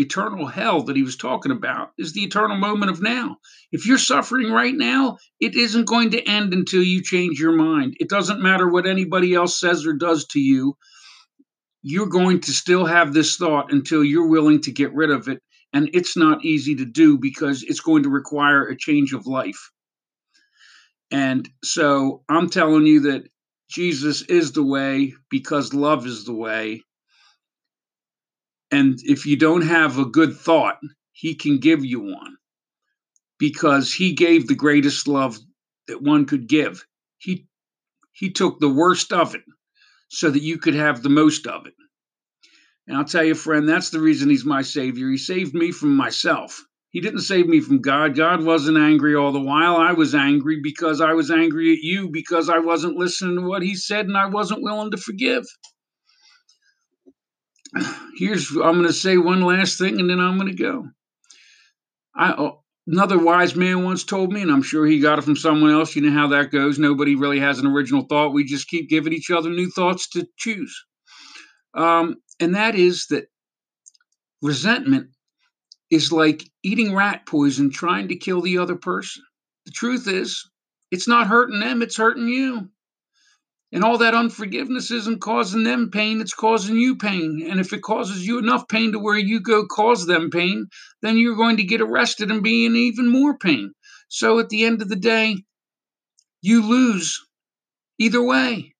eternal 0.00 0.46
hell 0.46 0.82
that 0.84 0.96
he 0.96 1.02
was 1.02 1.16
talking 1.16 1.52
about 1.52 1.90
is 1.98 2.12
the 2.12 2.22
eternal 2.22 2.56
moment 2.56 2.90
of 2.90 3.02
now. 3.02 3.36
If 3.72 3.86
you're 3.86 3.98
suffering 3.98 4.50
right 4.50 4.74
now, 4.74 5.18
it 5.40 5.54
isn't 5.54 5.86
going 5.86 6.10
to 6.12 6.22
end 6.22 6.52
until 6.52 6.82
you 6.82 7.02
change 7.02 7.38
your 7.38 7.52
mind. 7.52 7.96
It 8.00 8.08
doesn't 8.08 8.42
matter 8.42 8.68
what 8.68 8.86
anybody 8.86 9.34
else 9.34 9.58
says 9.58 9.86
or 9.86 9.92
does 9.92 10.26
to 10.28 10.40
you. 10.40 10.76
You're 11.82 12.08
going 12.08 12.40
to 12.42 12.52
still 12.52 12.84
have 12.84 13.12
this 13.12 13.36
thought 13.36 13.72
until 13.72 14.04
you're 14.04 14.28
willing 14.28 14.60
to 14.62 14.72
get 14.72 14.94
rid 14.94 15.10
of 15.10 15.28
it. 15.28 15.40
And 15.72 15.90
it's 15.92 16.16
not 16.16 16.44
easy 16.44 16.76
to 16.76 16.84
do 16.84 17.18
because 17.18 17.62
it's 17.62 17.80
going 17.80 18.02
to 18.02 18.10
require 18.10 18.66
a 18.66 18.76
change 18.76 19.12
of 19.12 19.26
life. 19.26 19.70
And 21.10 21.48
so 21.64 22.22
I'm 22.28 22.50
telling 22.50 22.86
you 22.86 23.00
that 23.00 23.28
Jesus 23.70 24.22
is 24.22 24.52
the 24.52 24.64
way 24.64 25.14
because 25.30 25.72
love 25.74 26.06
is 26.06 26.24
the 26.24 26.34
way 26.34 26.82
and 28.70 28.98
if 29.02 29.26
you 29.26 29.36
don't 29.36 29.62
have 29.62 29.98
a 29.98 30.04
good 30.04 30.36
thought, 30.36 30.78
he 31.12 31.34
can 31.34 31.58
give 31.58 31.84
you 31.84 32.00
one 32.00 32.36
because 33.38 33.92
he 33.92 34.12
gave 34.12 34.46
the 34.46 34.54
greatest 34.54 35.08
love 35.08 35.38
that 35.88 36.02
one 36.02 36.24
could 36.26 36.46
give. 36.48 36.84
He 37.18 37.46
he 38.12 38.30
took 38.30 38.60
the 38.60 38.68
worst 38.68 39.12
of 39.12 39.34
it 39.34 39.42
so 40.08 40.30
that 40.30 40.42
you 40.42 40.58
could 40.58 40.74
have 40.74 41.02
the 41.02 41.08
most 41.08 41.46
of 41.46 41.66
it. 41.66 41.74
And 42.86 42.96
I'll 42.96 43.04
tell 43.04 43.24
you, 43.24 43.34
friend, 43.34 43.68
that's 43.68 43.90
the 43.90 44.00
reason 44.00 44.30
he's 44.30 44.44
my 44.44 44.62
savior. 44.62 45.08
He 45.10 45.16
saved 45.16 45.54
me 45.54 45.70
from 45.70 45.96
myself. 45.96 46.64
He 46.90 47.00
didn't 47.00 47.20
save 47.20 47.46
me 47.46 47.60
from 47.60 47.80
God. 47.80 48.16
God 48.16 48.42
wasn't 48.42 48.76
angry 48.76 49.14
all 49.14 49.30
the 49.30 49.40
while. 49.40 49.76
I 49.76 49.92
was 49.92 50.14
angry 50.14 50.60
because 50.60 51.00
I 51.00 51.12
was 51.12 51.30
angry 51.30 51.72
at 51.72 51.78
you 51.78 52.08
because 52.08 52.48
I 52.48 52.58
wasn't 52.58 52.96
listening 52.96 53.36
to 53.36 53.42
what 53.42 53.62
he 53.62 53.76
said 53.76 54.06
and 54.06 54.16
I 54.16 54.26
wasn't 54.26 54.62
willing 54.62 54.90
to 54.90 54.96
forgive 54.96 55.44
here's 58.16 58.50
I'm 58.50 58.74
going 58.74 58.86
to 58.86 58.92
say 58.92 59.16
one 59.16 59.42
last 59.42 59.78
thing, 59.78 60.00
and 60.00 60.08
then 60.08 60.20
I'm 60.20 60.38
going 60.38 60.54
to 60.54 60.62
go. 60.62 60.88
I 62.14 62.32
oh, 62.32 62.62
another 62.86 63.18
wise 63.18 63.54
man 63.54 63.84
once 63.84 64.04
told 64.04 64.32
me, 64.32 64.42
and 64.42 64.50
I'm 64.50 64.62
sure 64.62 64.86
he 64.86 65.00
got 65.00 65.18
it 65.18 65.22
from 65.22 65.36
someone 65.36 65.70
else. 65.70 65.94
You 65.94 66.02
know 66.02 66.12
how 66.12 66.28
that 66.28 66.50
goes. 66.50 66.78
Nobody 66.78 67.14
really 67.14 67.40
has 67.40 67.58
an 67.58 67.66
original 67.66 68.02
thought. 68.02 68.32
We 68.32 68.44
just 68.44 68.68
keep 68.68 68.88
giving 68.88 69.12
each 69.12 69.30
other 69.30 69.50
new 69.50 69.70
thoughts 69.70 70.08
to 70.10 70.26
choose. 70.36 70.74
Um, 71.74 72.16
and 72.40 72.54
that 72.54 72.74
is 72.74 73.06
that 73.10 73.26
resentment 74.42 75.10
is 75.90 76.12
like 76.12 76.44
eating 76.62 76.94
rat 76.94 77.26
poison 77.26 77.70
trying 77.70 78.08
to 78.08 78.16
kill 78.16 78.40
the 78.40 78.58
other 78.58 78.76
person. 78.76 79.22
The 79.66 79.72
truth 79.72 80.08
is, 80.08 80.48
it's 80.90 81.08
not 81.08 81.26
hurting 81.26 81.60
them, 81.60 81.82
it's 81.82 81.96
hurting 81.96 82.28
you. 82.28 82.68
And 83.72 83.84
all 83.84 83.98
that 83.98 84.14
unforgiveness 84.14 84.90
isn't 84.90 85.20
causing 85.20 85.62
them 85.62 85.90
pain, 85.90 86.20
it's 86.20 86.34
causing 86.34 86.76
you 86.76 86.96
pain. 86.96 87.46
And 87.48 87.60
if 87.60 87.72
it 87.72 87.82
causes 87.82 88.26
you 88.26 88.38
enough 88.38 88.66
pain 88.66 88.92
to 88.92 88.98
where 88.98 89.18
you 89.18 89.40
go 89.40 89.66
cause 89.66 90.06
them 90.06 90.30
pain, 90.30 90.66
then 91.02 91.16
you're 91.16 91.36
going 91.36 91.56
to 91.58 91.62
get 91.62 91.80
arrested 91.80 92.30
and 92.30 92.42
be 92.42 92.66
in 92.66 92.74
even 92.74 93.06
more 93.08 93.38
pain. 93.38 93.72
So 94.08 94.40
at 94.40 94.48
the 94.48 94.64
end 94.64 94.82
of 94.82 94.88
the 94.88 94.96
day, 94.96 95.36
you 96.42 96.66
lose 96.66 97.20
either 97.98 98.22
way. 98.22 98.74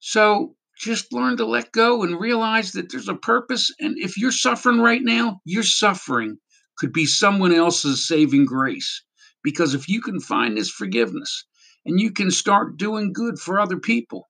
So 0.00 0.54
just 0.78 1.12
learn 1.12 1.36
to 1.38 1.44
let 1.44 1.72
go 1.72 2.02
and 2.02 2.18
realize 2.18 2.72
that 2.72 2.90
there's 2.90 3.08
a 3.08 3.14
purpose. 3.14 3.70
And 3.80 3.98
if 3.98 4.16
you're 4.16 4.32
suffering 4.32 4.80
right 4.80 5.02
now, 5.02 5.40
your 5.44 5.64
suffering 5.64 6.38
could 6.78 6.92
be 6.92 7.04
someone 7.04 7.52
else's 7.52 8.06
saving 8.06 8.46
grace. 8.46 9.02
Because 9.42 9.74
if 9.74 9.88
you 9.88 10.00
can 10.00 10.20
find 10.20 10.56
this 10.56 10.70
forgiveness, 10.70 11.44
and 11.88 11.98
you 11.98 12.12
can 12.12 12.30
start 12.30 12.76
doing 12.76 13.14
good 13.14 13.38
for 13.38 13.58
other 13.58 13.78
people. 13.78 14.28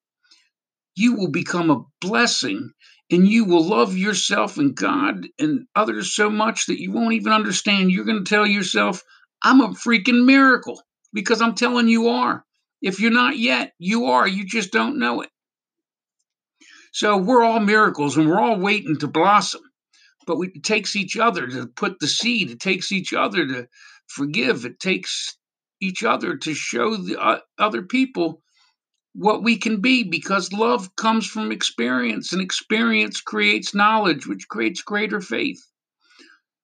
You 0.94 1.16
will 1.16 1.30
become 1.30 1.70
a 1.70 1.82
blessing 2.00 2.70
and 3.10 3.26
you 3.26 3.44
will 3.44 3.64
love 3.64 3.96
yourself 3.96 4.58
and 4.58 4.76
God 4.76 5.26
and 5.40 5.66
others 5.74 6.14
so 6.14 6.30
much 6.30 6.66
that 6.66 6.80
you 6.80 6.92
won't 6.92 7.14
even 7.14 7.32
understand. 7.32 7.90
You're 7.90 8.04
going 8.04 8.24
to 8.24 8.28
tell 8.28 8.46
yourself, 8.46 9.02
I'm 9.42 9.60
a 9.60 9.70
freaking 9.70 10.24
miracle 10.24 10.80
because 11.12 11.40
I'm 11.40 11.54
telling 11.54 11.88
you 11.88 12.08
are. 12.08 12.44
If 12.80 13.00
you're 13.00 13.10
not 13.10 13.36
yet, 13.36 13.72
you 13.78 14.06
are. 14.06 14.26
You 14.26 14.44
just 14.44 14.70
don't 14.70 15.00
know 15.00 15.22
it. 15.22 15.30
So 16.92 17.16
we're 17.16 17.42
all 17.42 17.60
miracles 17.60 18.16
and 18.16 18.28
we're 18.28 18.40
all 18.40 18.58
waiting 18.58 18.98
to 18.98 19.08
blossom. 19.08 19.62
But 20.28 20.38
it 20.40 20.62
takes 20.62 20.94
each 20.94 21.16
other 21.16 21.48
to 21.48 21.66
put 21.66 21.98
the 21.98 22.06
seed, 22.06 22.50
it 22.50 22.60
takes 22.60 22.92
each 22.92 23.14
other 23.14 23.46
to 23.48 23.66
forgive, 24.06 24.64
it 24.64 24.78
takes 24.78 25.37
each 25.80 26.04
other 26.04 26.36
to 26.36 26.54
show 26.54 26.96
the 26.96 27.20
uh, 27.20 27.38
other 27.58 27.82
people 27.82 28.42
what 29.14 29.42
we 29.42 29.56
can 29.56 29.80
be 29.80 30.04
because 30.04 30.52
love 30.52 30.94
comes 30.96 31.26
from 31.26 31.50
experience 31.50 32.32
and 32.32 32.40
experience 32.40 33.20
creates 33.20 33.74
knowledge 33.74 34.26
which 34.26 34.48
creates 34.48 34.82
greater 34.82 35.20
faith. 35.20 35.60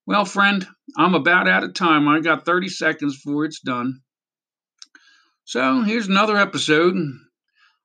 Well 0.07 0.25
friend 0.25 0.67
i'm 0.97 1.15
about 1.15 1.49
out 1.49 1.65
of 1.65 1.75
time. 1.75 2.09
I 2.09 2.21
got 2.21 2.45
30 2.45 2.69
seconds 2.69 3.17
before 3.17 3.45
it's 3.45 3.61
done. 3.61 4.01
So 5.45 5.83
here's 5.83 6.09
another 6.09 6.37
episode. 6.37 6.95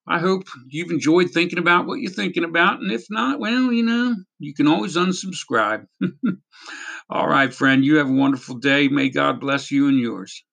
I 0.07 0.19
hope 0.19 0.43
you've 0.69 0.91
enjoyed 0.91 1.29
thinking 1.31 1.59
about 1.59 1.85
what 1.85 1.99
you're 1.99 2.11
thinking 2.11 2.43
about 2.43 2.79
and 2.79 2.91
if 2.91 3.05
not 3.09 3.39
well 3.39 3.71
you 3.71 3.83
know 3.83 4.15
you 4.39 4.53
can 4.53 4.67
always 4.67 4.95
unsubscribe. 4.95 5.85
All 7.09 7.27
right 7.27 7.53
friend 7.53 7.83
you 7.83 7.97
have 7.97 8.09
a 8.09 8.13
wonderful 8.13 8.55
day. 8.55 8.87
May 8.87 9.09
god 9.09 9.39
bless 9.39 9.71
you 9.71 9.87
and 9.87 9.97
yours 9.97 10.43